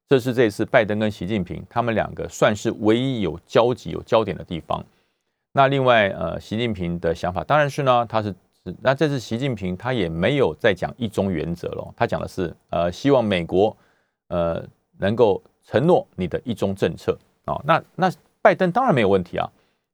[0.10, 4.84] 这是这次拜登跟习近平他们两个算是唯一有交集、有焦点的地方。
[5.54, 8.36] 那另外，呃，习近平的想法当然是呢，他是
[8.82, 13.76] 那这次习近平他也没有再讲一中原则了，他讲的是呃，希望美国
[14.28, 14.63] 呃
[15.00, 15.41] 能够。
[15.67, 18.10] 承诺你的一中政策啊，那那
[18.41, 19.47] 拜登当然没有问题啊。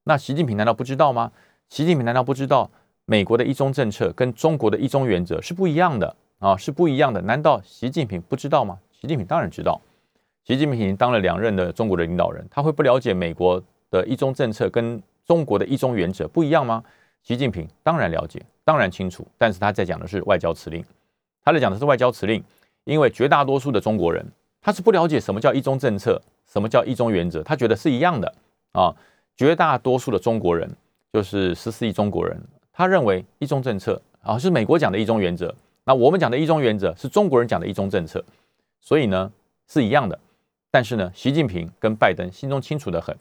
[0.03, 1.31] 那习近平难道不知道吗？
[1.67, 2.69] 习近平难道不知道
[3.05, 6.55] 美国的一中政策跟中国的一中原则是不一样的啊？
[6.55, 7.19] 是不一样的。
[7.23, 8.77] 难道习近平不知道吗？
[8.91, 9.81] 习近平当然知道。
[10.43, 13.59] 习近平已经当了两任的中国的领导人，他会不了解美国
[13.89, 16.83] 的一中政策跟中国的一中原则不一样吗？
[17.23, 19.25] 习近平当然了解，当然清楚。
[19.39, 20.83] 但是他在讲的是外交辞令，
[21.43, 22.43] 他在讲的是外交辞令，
[22.83, 24.23] 因为绝大多数的中国人。
[24.63, 28.33] 他是不了解什么叫一中政策，什么叫一中原则，他觉得是一样的
[28.71, 28.95] 啊。
[29.35, 30.69] 绝大多数的中国人，
[31.11, 38.23] 就是十四亿中国人，他认为一中政策啊是美国讲的一中原则，那我们讲的一中原则是中国人讲的一中政策，
[38.79, 39.31] 所以呢
[39.67, 40.17] 是一样的。
[40.71, 43.15] 但是呢，习近平跟拜登心中清楚的很，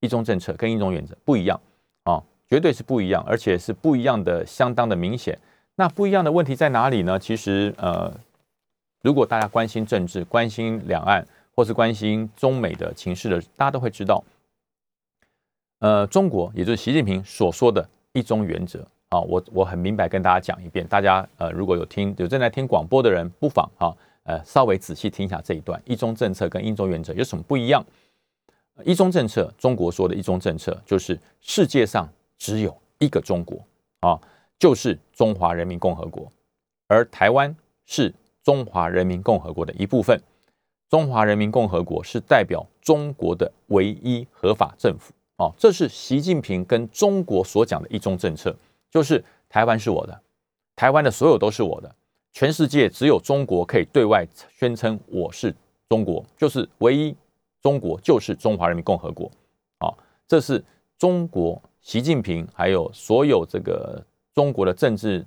[0.00, 1.60] 一中政策跟一中原则不一样
[2.04, 5.36] 啊，绝对是不一样，而且是不一样的，相当的明显。
[5.74, 7.18] 那不一样的问题在哪里呢？
[7.18, 8.12] 其实呃，
[9.06, 14.24] 如果大家关心政治、关心两岸或是关心中美的情势的，大家都会知道，
[15.78, 23.94] 呃，中国也就是习近平所说的一中原则啊，我我很明白跟大家讲一遍，大家呃如果有听有正在听广播的人，不妨啊。
[24.24, 27.86] 呃，稍微仔细听一下这一段，一中政策跟一中原则有什么不一样？
[28.82, 33.56] 一中政策，中国说的一中政策就是世界上只有一个中国
[34.00, 34.20] 啊，
[34.58, 36.28] 就是中华人民共和国，
[36.88, 38.12] 而台湾是
[38.46, 40.22] 中华人民共和国的一部分，
[40.88, 45.12] 中华人民共和国是代表中国的唯一合法政府。
[45.34, 48.56] 啊，这是习近平跟中国所讲的一中政策，
[48.88, 50.20] 就是台湾是我的，
[50.76, 51.92] 台湾的所有都是我的。
[52.32, 54.24] 全世界只有中国可以对外
[54.56, 55.52] 宣称我是
[55.88, 57.16] 中国，就是唯一
[57.60, 59.28] 中国就是中华人民共和国，
[59.78, 59.92] 啊，
[60.28, 60.64] 这是
[60.96, 64.00] 中国习近平还有所有这个
[64.32, 65.26] 中国的政治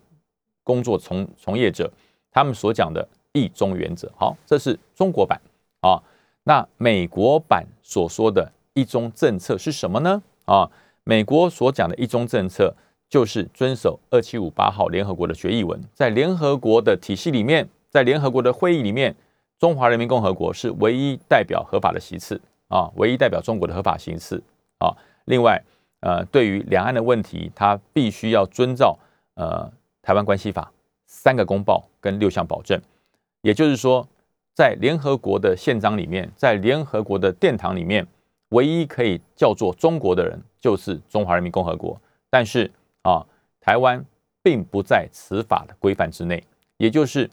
[0.64, 1.92] 工作从从业者
[2.40, 4.12] 他们所讲的一中原则。
[4.16, 5.40] 好，这是中国版
[5.82, 6.02] 啊。
[6.44, 10.22] 那美国版所说的一中政策是什么呢？
[10.46, 10.70] 啊，
[11.04, 12.74] 美国所讲的一中政策。
[13.10, 19.16] 就是遵守二七五八号联合国的决议文，在联合国的体系里面，在联合国的会议里面，
[19.58, 24.40] 中华人民共和国是唯一代表合法的席次啊，唯一代表中国的合法席次
[24.78, 24.96] 啊。
[25.26, 25.60] 另外，
[26.02, 28.96] 呃，对于两岸的问题，它必须要遵照
[29.34, 29.68] 呃
[30.04, 30.72] 台湾关系法
[31.10, 32.80] 三个公报跟六项保证，
[33.42, 34.08] 也就是说，
[34.54, 38.08] 在联合国的宪章里面，在联合国的殿堂里面，
[38.52, 42.72] 唯一可以叫做中国的人就是中华人民共和国，但是。
[43.02, 43.26] 啊，
[43.62, 44.06] 台湾
[44.44, 46.44] 并不在此法的规范之内，
[46.76, 47.28] 也就是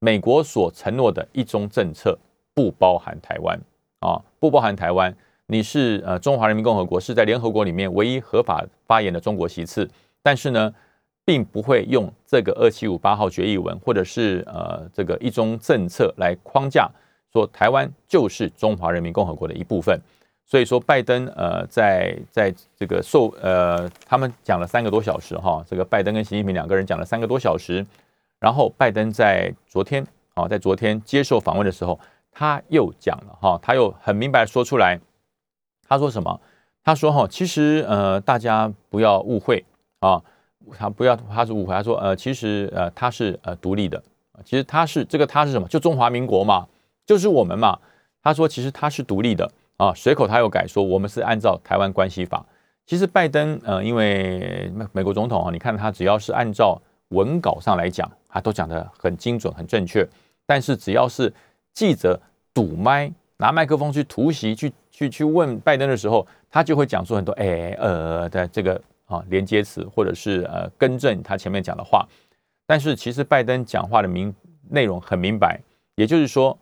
[0.00, 2.18] 美国所承诺的一中政策
[2.52, 3.56] 不包含台湾
[4.00, 5.16] 啊，不包含台湾。
[5.46, 9.88] 你是呃中华人民共和国是在联合国里面唯一合法发言的中国席次，
[10.24, 10.74] 但是呢，
[11.26, 16.88] 并不会用这个二七五八号决议文或者是呃这个一中政策来框架
[17.30, 20.00] 说台湾就是中华人民共和国的一部分。
[20.48, 27.84] 所以说，拜登呃，在在这个受呃，他们讲了三个多小时哈，这个拜登跟习近平两个人讲了三个多小时，
[28.38, 31.98] 然后拜登在昨天啊，在昨天接受访问的时候，
[32.30, 35.00] 他又讲了哈，他又很明白说出来，
[35.88, 36.40] 他说什么？
[36.84, 39.64] 他说哈，其实呃，大家不要误会
[39.98, 40.22] 啊，
[40.76, 44.02] 他不要他是误会，他说呃，其实呃，他是呃独立的，
[44.44, 45.68] 其实他是这个他是什么？
[45.68, 46.66] 就中华民国嘛，
[47.04, 47.78] 就是我们嘛。
[48.22, 49.50] 他说其实他是独立的。
[49.78, 52.42] 啊，随口他又改说，我们是按照台湾关系法。
[52.86, 60.08] 其实拜登，呃，因为美国总统啊，你看他只要是按照文稿上来讲，他都讲得很精准、很正确。
[60.46, 61.30] 但是只要是
[61.74, 62.18] 记者
[62.54, 72.06] 堵麦，拿麦克风去突袭、去去去问拜登的时候，他就会讲出很多哎呃的这个啊连接词，或者是呃更正他前面讲的话。
[72.66, 74.34] 但是其实拜登讲话的明
[74.68, 75.60] 内容很明白，
[75.94, 76.58] 也就是说，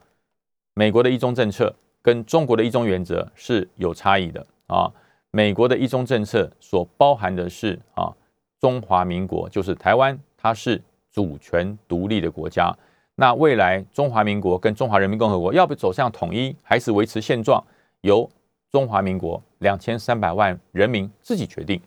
[0.73, 1.75] 美国的一中政策。
[2.05, 4.93] 跟中国的一中原则是有差异的啊！
[5.31, 8.13] 美国的一中政策所包含的是啊，
[8.61, 10.79] 中华民国就是台湾，它是
[11.11, 12.71] 主权独立的国家。
[13.15, 17.65] 那未来中华民国跟中华人民共和国要不走向统一，还是维持现状，
[18.03, 18.29] 由
[18.71, 21.81] 中华民国两千三百万人民自己决定！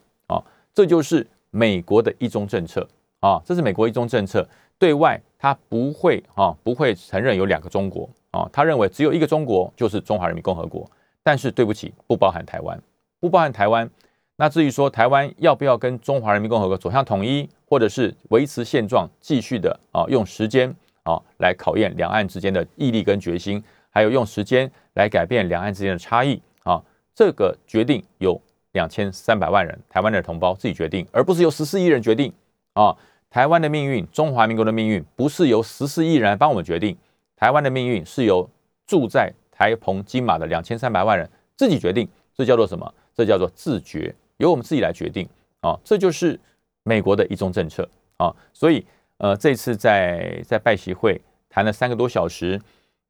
[0.78, 2.88] 这就是美国的一中政策
[3.20, 3.42] 啊！
[3.44, 8.08] 这是美国一中政策，对外他不会啊，不会承认有两个中国。
[8.30, 10.88] 啊，他认为只有一个中国，就是中华人民共和国。
[11.24, 12.80] 但是对不起，不包含台湾，
[13.20, 13.90] 不包含台湾。
[14.36, 26.80] 那至于说台湾要不要跟中华人民共和国走向统一，或者是维持现状，继续的啊，用时间啊来考验两岸之间的毅力跟决心，还有用时间来改变两岸之间的差异啊，
[27.16, 28.40] 这个决定由
[28.78, 32.32] 两千三百万人台湾的同胞自己决定，而不是由十四亿人决定
[32.74, 32.96] 啊。
[33.30, 36.96] 台湾的命运，中华民国的命运，不是由十四亿人帮我们决定。
[37.36, 38.48] 台湾的命运是由
[38.86, 42.94] 住在台澎金马的两千三百万人自己决定，这叫做什么？
[43.13, 45.28] 这叫做自觉，由我们自己来决定
[45.62, 45.78] 啊！
[45.84, 46.40] 这就是
[46.84, 47.88] 美国的一中政策
[48.18, 48.34] 啊！
[48.54, 48.86] 所以，
[49.18, 52.62] 呃，这次在在拜习会谈了三个多小时，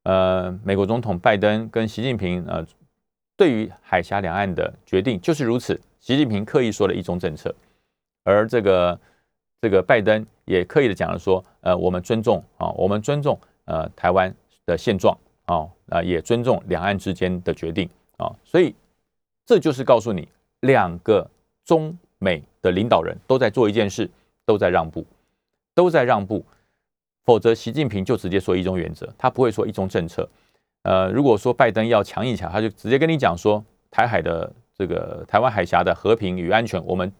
[0.03, 2.65] 呃，美国总统拜登跟习近平呃，
[3.37, 5.79] 对于海峡两岸的决定就是如此。
[5.99, 7.53] 习近平刻意说了一中政策，
[8.23, 8.99] 而这个
[9.61, 13.39] 这个拜登也刻意的讲了说，呃，我们尊重啊，我们尊重。
[13.65, 14.33] 呃，台湾
[14.65, 18.73] 的现状啊啊，也尊重两岸之间的决定啊，所以
[19.45, 20.25] 这就是告诉你，
[20.61, 21.29] 两个
[21.65, 24.09] 中美的领导人都在做一件事，
[24.45, 25.05] 都在让步，
[25.75, 26.45] 都在让步，
[27.25, 30.25] 否则习近平就直接说一中原则，他不会说一中政策。
[30.87, 37.11] 呃，如果说拜登要强硬起来，他就直接跟你讲说，台海的这个台湾海峡的和平与安全，我们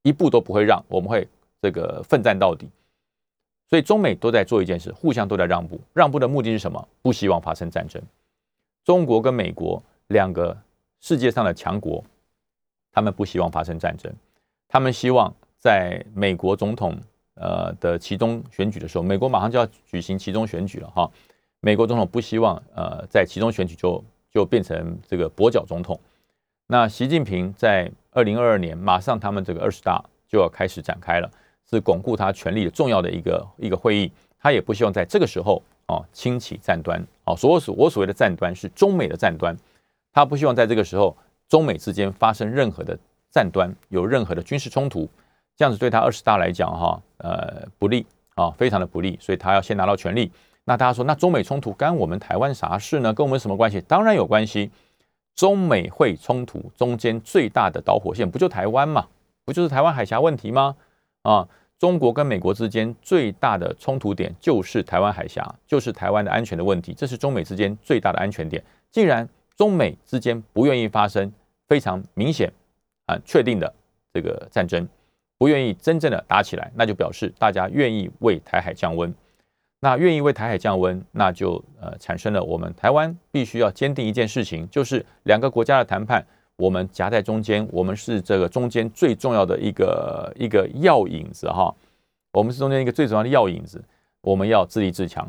[0.00, 1.28] 一步都不会让，我们会
[1.60, 2.66] 这个奋战到底。
[3.68, 5.78] 所以中美都在做一件事，互相都在让步。
[5.92, 6.88] 让步的目的是什么？
[7.02, 8.00] 不希望发生战争。
[8.86, 10.56] 中国跟美国两个
[11.00, 12.02] 世界上的强国，
[12.90, 14.10] 他们不希望发生战争。
[14.66, 16.98] 他们希望在美国总统
[17.34, 21.10] 呃的其中选举的时候，美国马上就要举行其中选举了哈。
[21.60, 25.98] 美国总统不希望呃在其中选举就就变成这个跛脚总统。
[26.66, 31.30] 那习近平在二零二二年马上他们这个二十大就要开始展开了。
[31.68, 39.56] 是巩固他权力的重要的一个一个会议，他也不希望在这个时候啊轻启战端啊，所所我所谓的战端是中美的战端，
[40.12, 41.16] 他不希望在这个时候
[41.48, 42.98] 中美之间发生任何的
[43.30, 45.08] 战端，有任何的军事冲突，
[45.54, 50.32] 这样子对他二十大来讲哈呃不利啊，非常的不利，所以他要先拿到权力。
[50.70, 53.12] 那大家说，那中美冲突干我们台湾啥事呢？
[53.12, 53.80] 跟我们什么关系？
[53.88, 54.70] 当然有关系，
[55.34, 59.04] 中美会冲突中间最大的导火线不就台湾嘛？
[59.44, 60.76] 不就是台湾海峡问题吗？
[61.22, 61.48] 啊？
[61.80, 68.62] 中国跟美国之间最大的冲突点就是台湾海峡，就是台湾的安全的问题，这是中美之间最大的安全点。
[68.92, 71.32] 既然中美之间不愿意发生
[71.66, 72.48] 非常明显
[73.06, 73.74] 啊确定的
[74.14, 74.86] 这个战争，
[75.36, 79.12] 不愿意真正的打起来，那就表示大家愿意为台海降温。
[79.80, 86.24] 那愿意为台海降温，那就呃产生了我们台湾必须要坚定一件事情，就是两个国家的谈判。
[86.56, 91.74] 我们夹在中间，我们是这个中间最重要的一个一个药引子哈。
[92.32, 93.82] 我们是中间一个最重要的药引子，
[94.20, 95.26] 我们要自立自强，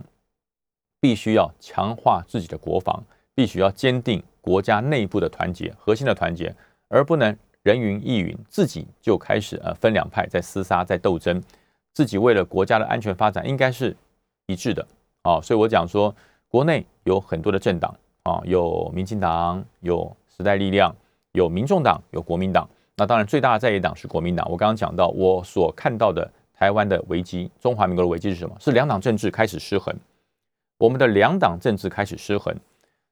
[1.00, 3.02] 必须要强化自己的国防，
[3.34, 6.54] 必须要坚定国家内部的团结，核心的团结，
[6.90, 7.34] 而不能
[7.64, 11.42] 人云亦云，自己就开始呃分两派在厮杀在斗争。
[11.94, 13.96] 自己为了国家的安全发展，应该是
[14.52, 14.86] 一致的
[15.22, 15.40] 啊。
[15.42, 16.14] 所以我讲说，
[16.50, 20.94] 国内有很多的政党啊，有民进党，有时代力量。
[21.34, 24.46] 有民众党，有国民党，那当然最大的在野党是国民党。
[24.52, 28.54] 我刚刚讲到，我所看到的台湾的危机，中华民国的危机是什么？
[28.60, 29.96] 是两党政治开始失衡。
[30.78, 32.54] 我们的两党政治开始失衡。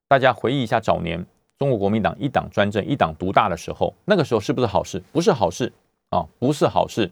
[0.09, 1.25] 大家回忆一下早年
[1.57, 5.01] 中国国民党一党专政、一党独大的时候，那个时候是不是好事？
[5.13, 5.71] 不是好事
[6.09, 7.09] 啊，不是好事。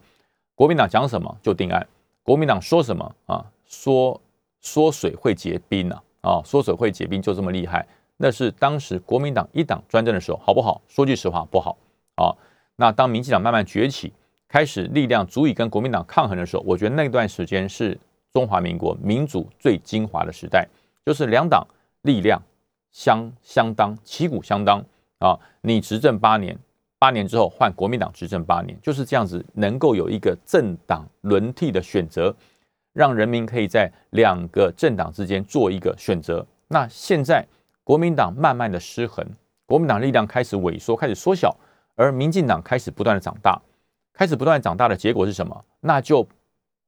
[0.56, 1.88] 国民党讲什么就定案，
[2.22, 4.20] 国民党说什么啊，说
[4.62, 7.88] 缩水会结冰呐啊，缩水会结冰就这么厉害。
[8.18, 10.82] 那是当时国民党一党专政的时候，好不好？
[10.88, 11.78] 说句实话，不好
[12.16, 12.34] 啊。
[12.76, 14.12] 那当民进党慢慢崛起，
[14.48, 17.98] 开始力量足以跟国民党抗衡的时候，我觉得那段时间是
[18.34, 20.68] 中华民国民主最精华的时代，
[21.06, 21.66] 就是两党
[22.02, 22.42] 力量
[22.92, 24.84] 相相当，旗鼓相当
[25.20, 25.38] 啊。
[25.62, 26.58] 你执政八年，
[26.98, 32.36] 八年之后换国民党执政八年，就是这样子，能够有一个政党轮替的选择，
[32.98, 36.44] 让人民可以在两个政党之间做一个选择。
[36.68, 37.46] 那现在。
[37.88, 39.26] 国民党慢慢的失衡，
[39.66, 41.56] 国民党力量开始萎缩，开始缩小，
[41.96, 43.58] 而民进党开始不断的长大，
[44.12, 45.64] 开始不断长大的结果是什么？
[45.80, 46.28] 那就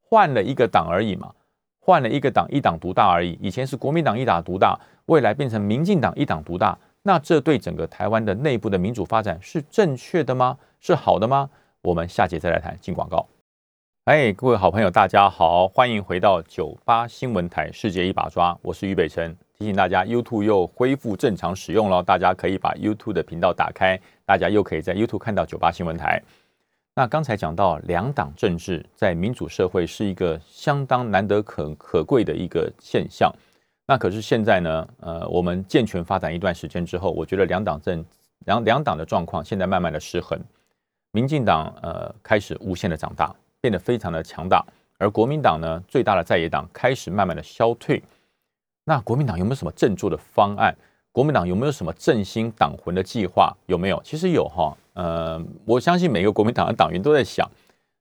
[0.01, 1.33] 换了一个党而已嘛，
[1.79, 3.39] 换了一个党，一党独大而已。
[3.41, 10.57] 以前是国民党一党独大，未来变成民进党一党独大，那这对整个台湾的内部的民主发展是正确的吗？
[10.81, 11.49] 是好的吗？
[11.81, 12.77] 我们下节再来谈。
[12.81, 13.25] 进广告。
[14.09, 19.37] 哎，各位好朋友，大家好，欢迎回到九八新闻台，世界一把抓，我是于北辰。
[19.59, 26.19] 提醒大家，YouTube 又恢复正常使用了，大家可以把 YouTube 的频道打开，大家又可以在 YouTube 看到九八新闻台。
[26.95, 33.31] 那刚才讲到两党政治在民主社会是一个相当难得可可贵的一个现象。
[33.85, 38.03] 那可是现在呢，呃，我们健全发展一段时间之后，我觉得两党政
[38.47, 40.35] 两两党的状况现在慢慢的失衡。
[41.11, 43.31] 民进党呃开始无限的长大，
[43.61, 44.65] 变得非常的强大，
[44.97, 48.01] 而国民党呢最大的在野党开始慢慢的消退。
[48.85, 50.75] 那国民党有没有什么振作的方案？
[51.11, 53.55] 国民党有没有什么振兴党魂的计划？
[53.65, 54.01] 有没有？
[54.03, 54.75] 其实有哈。
[54.93, 57.49] 呃，我相信每个国民党的党员都在想：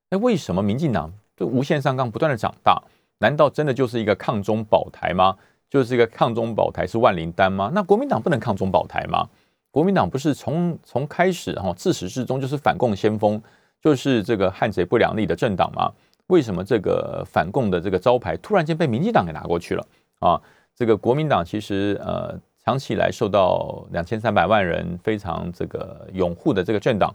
[0.09, 2.81] 那为什么民进党就无限上纲，不断的长大？
[3.19, 5.37] 难道真的就是一个抗中保台吗？
[5.69, 7.69] 就是一个抗中保台是万灵丹吗？
[7.73, 9.27] 那国民党不能抗中保台吗？
[9.71, 13.41] 国民党不是从从开始哈自始至终就是反共先锋，
[13.81, 15.91] 就是这个汉贼不两立的政党吗？
[16.27, 19.85] 为什么这个反共的这个招牌突然间被民进党给拿过去了
[20.19, 20.39] 啊？
[20.75, 27.13] 这个国民党其实呃长期以来受到两千三百万人非常这个拥护的这个政党，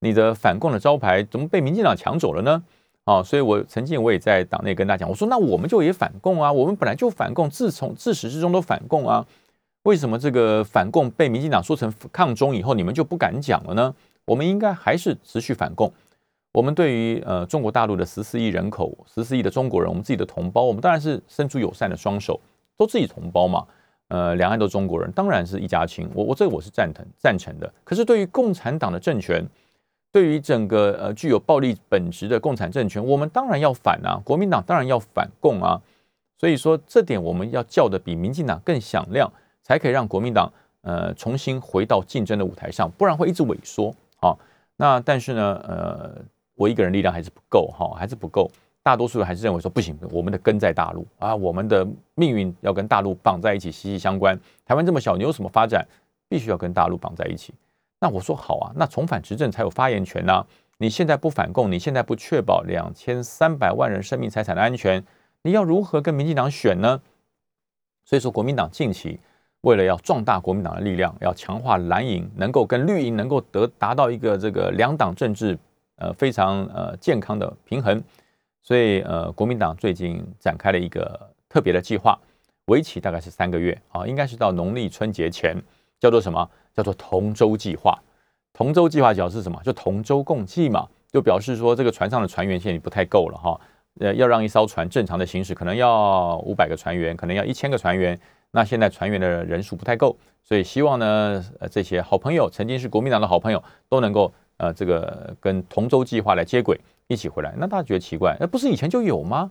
[0.00, 2.62] 你的反共的招牌怎么被民进党抢走了呢？
[3.04, 9.24] 啊，所以我曾经我也在党内跟大家讲，我说那我们就也反共啊，我们本来就反共，自从自始至终都反共啊。
[9.84, 13.94] 为什么这个反共被民进党说成抗中以后，你们就不敢讲了呢？
[14.28, 15.92] 我们应该还是持续反共。
[16.52, 22.40] 我们对于呃中国大陆的十四亿人口、十四亿的中国人，我们自己的同胞，我们当然是伸出友善的双手，
[22.76, 23.66] 都自己同胞嘛。
[24.08, 26.08] 呃，两岸都中国人，当然是一家亲。
[26.14, 27.70] 我我这个我是赞成赞成的。
[27.84, 29.46] 可是对于共产党的政权，
[30.10, 34.18] 对于整个呃具有暴力本质的共产政权，我们当然要反啊！
[34.24, 35.82] 国民党当然要反共啊！
[36.38, 39.30] 所以说这点我们要叫的比民进党更响亮，
[39.62, 40.50] 才可以让国民党
[40.80, 44.36] 呃重新回到竞争的舞台上，不然会一直萎缩啊。
[44.76, 48.50] 那但是呢，呃，我一个人力量还是不够哈，还是不够。
[48.82, 54.38] 大多数人还是认为说不行，我们的根在大陆啊，我们的命运要跟大陆绑在一起，息息相关。
[54.64, 55.86] 台湾这么小，你有什么发展，
[56.28, 57.52] 必须要跟大陆绑在一起。
[58.00, 60.46] 那我说好啊，那重返执政才有发言权呐。
[60.78, 65.04] 你现在不反共，你现在不确保两千三百万人生命财产的安全。
[65.42, 67.02] 你要如何跟民进党选呢？
[68.04, 69.20] 所以说，国民党近期
[69.62, 75.58] 为了要壮大国民党的力量，要强化蓝营，能够跟绿营能够得达到一个这个两党政治
[75.96, 78.00] 呃非常呃健康的平衡，
[78.62, 82.16] 所以呃国民党最近展开了一个特别的计划，
[82.66, 85.56] 为期大概是三个月啊，应该是到农历春节前，
[85.98, 86.48] 叫做什么？
[86.72, 88.00] 叫做同舟计划。
[88.52, 89.60] 同舟计划表示什么？
[89.64, 93.60] 就同舟共济嘛，就表示说这个船上的船员现在不太够了哈。
[93.98, 98.16] 呃，要让一艘船正常的行驶，可能要五百个船员，可能要一千个船员。
[98.50, 107.54] 那现在船员的人数不太够，所以希望呢，呃，这些好朋友，曾经是国民党的好朋友，都能够呃，这个跟同舟计划来接轨，一起回来。
[107.58, 109.50] 那大家觉得奇怪，那不是以前就有吗？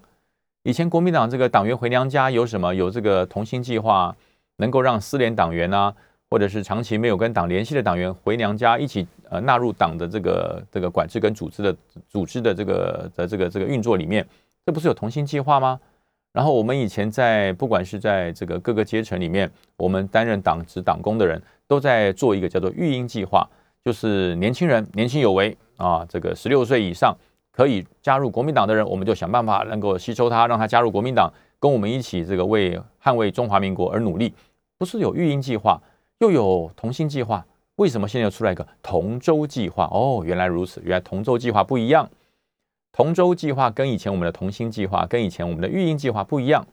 [0.64, 2.74] 以前国民党这个党员回娘家有什么？
[2.74, 4.14] 有这个同心计划，
[4.58, 5.93] 能够让失联党员啊，
[6.30, 11.76] 或者是长期没有跟党联系的党员回娘家，一起呃纳入党的这个这个管制跟组织的
[12.10, 14.28] 组织的这个的这个这个运作里面。
[14.66, 15.80] 这不是有同心计划吗？
[16.38, 23.43] 然后我们以前在不管是在这个各个阶层里面，我们担任党职党工的人都在做一个叫做育婴计划，
[23.83, 27.17] 就是年轻人年轻有为啊，这个十六岁以上
[27.51, 34.31] 可以加入国民党的人，我们就想办法能够吸收他，让他加入国民党，跟我们一起这个为捍卫中华民国而努力。
[34.77, 35.81] 不是有育婴计划，
[36.19, 37.43] 又有同心计划，
[37.77, 39.89] 为什么现在又出来一个同舟计划？
[39.91, 42.07] 哦，原来如此，原来同舟计划不一样。
[42.91, 46.65] 同舟计划跟以前我们的同心计划，跟以前我们的育婴计划不一样。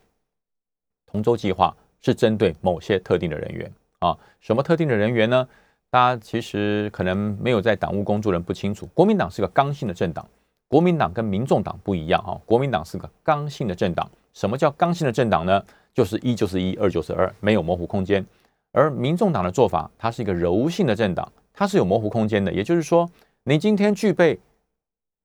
[1.06, 5.48] 同舟计划是针对某些特定的人员啊，什么特定的人员呢？
[5.90, 8.84] 大家其实可能没有在党务工作人不清楚。
[8.94, 10.26] 国民党是个刚性的政党，
[10.66, 12.34] 国民党跟民众党不一样啊。
[12.44, 14.10] 国民党是个刚性的政党。
[14.32, 15.64] 什么叫刚性的政党呢？
[15.94, 18.26] 就是一就是一，二就是二，没有模糊空间。
[18.72, 22.52] 而民众党的做法，它是一个柔性的政党，它是有模糊空间的。
[22.52, 23.08] 也就是说，
[23.44, 24.36] 你今天具备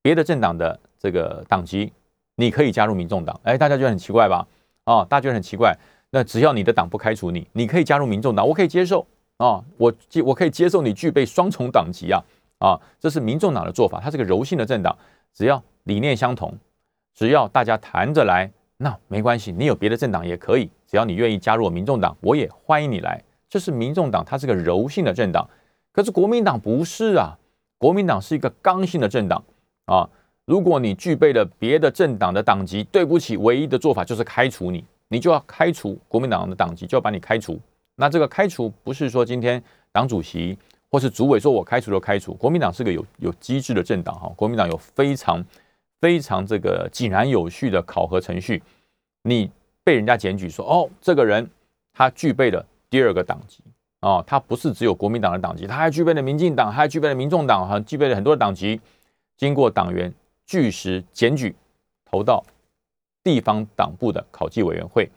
[0.02, 0.80] 别的政党的。
[1.02, 1.93] 这个党籍，
[2.36, 3.39] 你可以加入民众党。
[3.43, 4.45] 哎，大家觉得很奇怪吧？
[4.84, 5.74] 啊，大家觉得很奇怪。
[6.10, 9.64] 那只要你的党不开除你，你可以加入民众党，我可以接受啊。
[9.78, 12.22] 我接我可以接受你具备双重党籍啊
[12.58, 14.02] 啊，这是民众党的做法。
[14.04, 14.93] 它是个柔性的政党，
[15.34, 16.54] 只要理念相同，
[17.16, 19.54] 只要大家谈着来，那没关系。
[19.54, 23.24] 你有别的政党也可以，只要你愿意加入民众党，我也欢迎你来。
[23.47, 25.50] 这是民众党，它是个柔性的政党。
[25.93, 27.39] 可是国民党不是啊，
[27.78, 29.41] 国民党是一个刚性的政党
[29.89, 30.07] 啊。
[30.45, 37.59] 如果你具备了别的政党的党籍，对不起，唯一的做法就是开除你，你就要开除国民党的党籍，就要把你开除。
[37.95, 39.61] 那这个开除不是说今天
[39.91, 40.57] 党主席
[40.89, 45.43] 或是主委说我开除就开除，国民党是个有有机制的政党哈，国民党有非常
[46.01, 48.63] 非常这个井然有序的考核程序。
[49.23, 49.51] 你
[49.83, 51.47] 被人家检举说哦，这个人
[51.93, 53.61] 他具备了第二个党籍
[53.99, 58.79] 啊，他不是只有国民党的党籍，他还具备了民进党，他还具备了民众党，哈，具备了很多的党籍，
[59.39, 60.13] 经过党员。
[60.45, 61.55] 据实检举，
[62.03, 62.43] 投到
[63.23, 65.07] 地方党部的考纪委员会，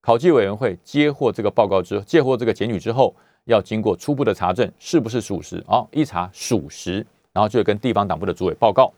[0.00, 5.62] 考纪委员会接获这个报告之后，接获这个检举之后，要经过初步的查证，是不是属实？
[5.68, 8.90] 哦，一查属实，然后就跟地方党部的主委报告。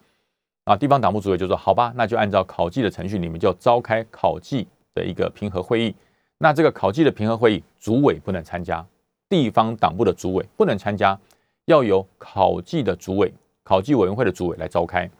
[0.63, 5.93] 啊，地方党部主委就说：“好吧，那就按照考纪的程序，你们就召开考纪的一个评核会议。
[6.39, 8.87] 那这个考纪的评核会议，主委不能参加，
[9.29, 11.19] 地方党部的主委不能参加，
[11.65, 13.35] 要由考纪的主委、
[13.65, 15.11] 考纪委员会的主委来召开。”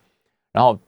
[0.53, 0.79] 然后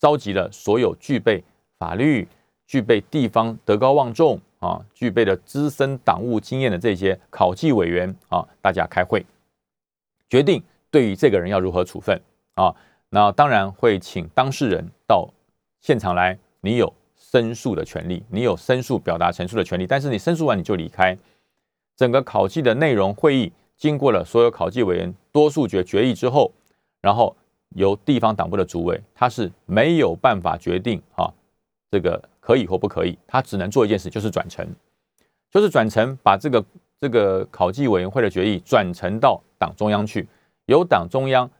[0.00, 1.44] 召集了所有具备
[1.78, 2.26] 法律、
[2.66, 9.24] 具备地方德高望重啊、具备了资深党务经验的这些考纪委员啊，大家开会
[10.28, 12.20] 决定对于这个人要如何处分
[12.54, 12.74] 啊。
[13.10, 15.28] 那当然会请当事人到
[15.80, 21.16] 现场来，你有申诉的权利，你有申诉表达陈述的权利，但是你申诉完你就离开。
[21.96, 26.50] 整个考纪的内容会议经过了所有考纪委员多数决决议之后，
[27.04, 27.36] 然后。
[27.76, 31.26] 由地方党部的主委，他是没有办法决定啊，
[31.90, 34.64] 这个可以或不可以，他只能做一件事，就是转呈，
[35.50, 36.64] 就是转呈，把这个
[37.00, 40.28] 这个考纪委员会的决议转呈到党中央去，
[40.66, 41.50] 由党中央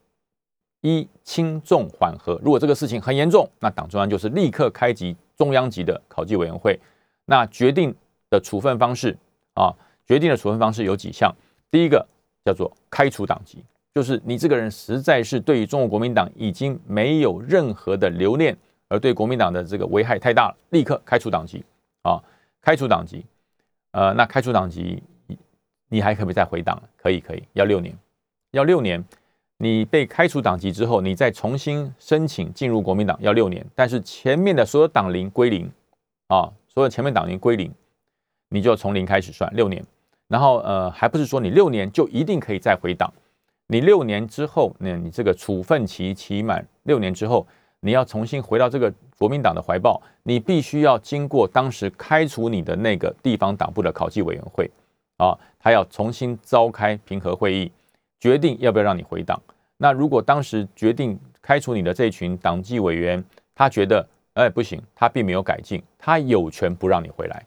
[0.83, 2.41] 一轻重缓和。
[2.45, 6.79] 如果这个事情很严重，那党中央就是立刻开集中央级的考纪委员会，
[7.25, 7.93] 那决定
[8.31, 9.19] 的处分方式
[9.55, 9.75] 啊，
[10.07, 11.35] 决定的处分方式有几项。
[11.73, 12.07] 第一个
[12.45, 13.65] 叫做开除党籍，
[13.95, 18.57] 就是你这个人实在是对于中国国民党已经没有任何的留恋，
[18.89, 21.65] 而对国民党的这个危害太大了，立刻开除党籍
[22.03, 22.21] 啊，
[22.61, 23.25] 开除党籍。
[23.93, 25.01] 呃，那开除党籍，
[25.89, 26.83] 你还可不可以再回党？
[26.97, 27.97] 可以，可以，要六年，
[28.51, 29.03] 要六年。
[29.59, 35.71] 你被开除党籍之后，你再重新申请进入国民党要六年，但是前面的所有党龄归零
[36.27, 37.73] 啊，所有前面党龄归零，
[38.49, 39.83] 你就从零开始算六年。
[40.27, 43.15] 然后呃，还不是说你六年就一定可以再回党？
[43.67, 47.47] 你六年之后，那你这个处分期期满六年之后，
[47.81, 48.93] 你要重新回到这个。
[49.17, 54.69] 国民党的怀抱，你必须要经过当时开除你的那个地方党部的考纪委员会
[55.19, 57.71] 啊，他要重新召开平和会议，
[58.19, 59.41] 决定要不要让你回党。
[59.77, 67.47] 那如果当时决定开除你的这群党纪委员，他觉得哎不行，他并没有改进，他有权不让你回来，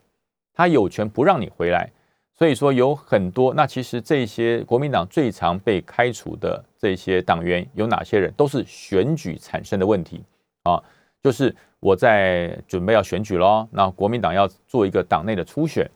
[0.53, 1.91] 他有权不让你回来。
[2.37, 10.21] 所以说有很多，那其实这些国民党最常被开除的这些党员有哪些人，都是选举产生的问题
[10.63, 10.81] 啊。
[11.23, 15.89] 就是我在准备要选举喽，那国民党要做一个党内的初选，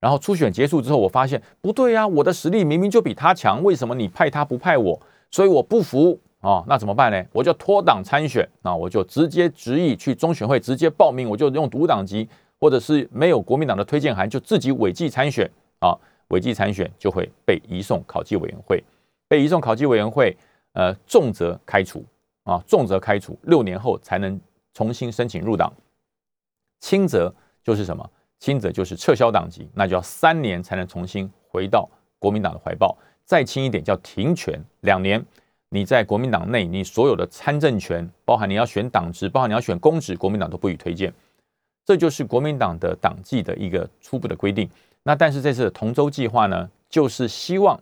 [0.00, 5.00] 然后初选结束之后，我发现不对呀，我的实力明明就比他强，为什么你派他不派我？
[5.30, 7.24] 所以我不服啊，那怎么办呢？
[7.32, 12.28] 我就脱党参选，那我就直接执意去中选会直接报名，我就用独党籍，
[12.58, 15.48] 或者是没有国民党的推荐函，就自己违纪参选
[15.84, 18.82] 啊，违纪参选就会被移送考纪委员会，
[19.28, 20.36] 被移送考纪委员会，
[20.72, 22.04] 呃，重则开除
[22.44, 24.40] 啊，重则开除，六年后才能。
[24.76, 25.72] 重新申请入党，
[26.80, 27.32] 轻则
[27.62, 28.10] 就是什么？
[28.40, 32.98] 轻则就是撤销党籍，那就要三年才能重新回到国民党的怀抱。
[33.24, 35.24] 再轻一点叫停权两年，
[35.68, 41.14] 你在国民党内，你所有的参政权，包含你要选党职，包含你要选公职，国民党都不予推荐。
[41.84, 44.68] 这就是国民党的党纪的一个初步的规定。
[45.04, 47.80] 那但是这次的同舟计划呢，就是希望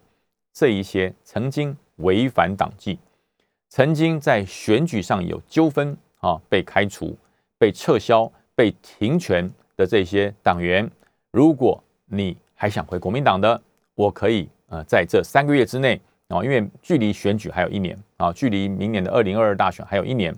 [0.52, 2.98] 这一些曾经违反党纪，
[3.70, 5.96] 曾经在选举上有纠纷。
[6.22, 7.18] 啊，被开除、
[7.58, 10.88] 被撤销、被停权的这些党员，
[11.32, 13.60] 如果你还想回国民党的，
[13.96, 20.32] 我可以呃在这三个月之内啊，因为距离选举还有一年啊，距离明年的二零二二大选还有一年，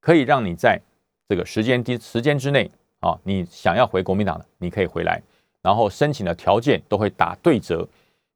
[0.00, 0.80] 可以让你在
[1.28, 2.68] 这个时间时时间之内
[2.98, 5.22] 啊，你想要回国民党的，你可以回来，
[5.62, 7.86] 然后申请的条件都会打对折，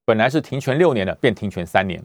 [0.04, 2.02] 本来是停权六年的，变停权三年。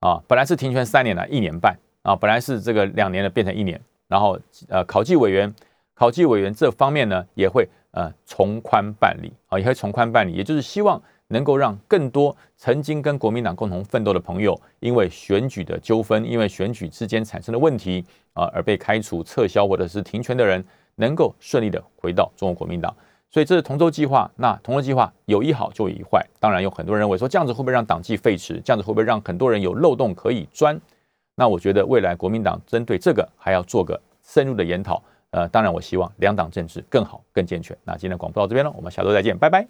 [0.00, 1.78] 啊，本来是停权三年的，一年半。
[2.02, 3.80] 啊，本来是这个两年的，变成一年。
[4.08, 4.38] 然后，
[4.68, 5.54] 呃，考纪委员，
[5.94, 9.32] 考纪委员这方面呢，也会呃从宽办理。
[9.46, 20.62] 啊，也会从宽办理，也就是希望能够让更多曾经跟国民党共同奋斗的朋友，因为选举的纠纷，因为选举之间产生的问题啊，而被开除、撤销或者是停权的人，
[20.96, 22.94] 能够顺利的回到中国国民党。
[23.32, 24.30] 所以这是同舟计划。
[24.36, 28.62] 那同舟计划有一好就有一坏，当然有很多人认为说这样子会不会让党纪废弛？
[28.62, 30.80] 这样子会不会让很多人有漏洞可以钻？
[31.34, 37.76] 那我觉得未来国民党针对这个还要做个深入的研讨，呃，当然我希望两党政治更好更健全。
[37.84, 39.66] 那今天广播到这边了，我们下周再见，拜拜。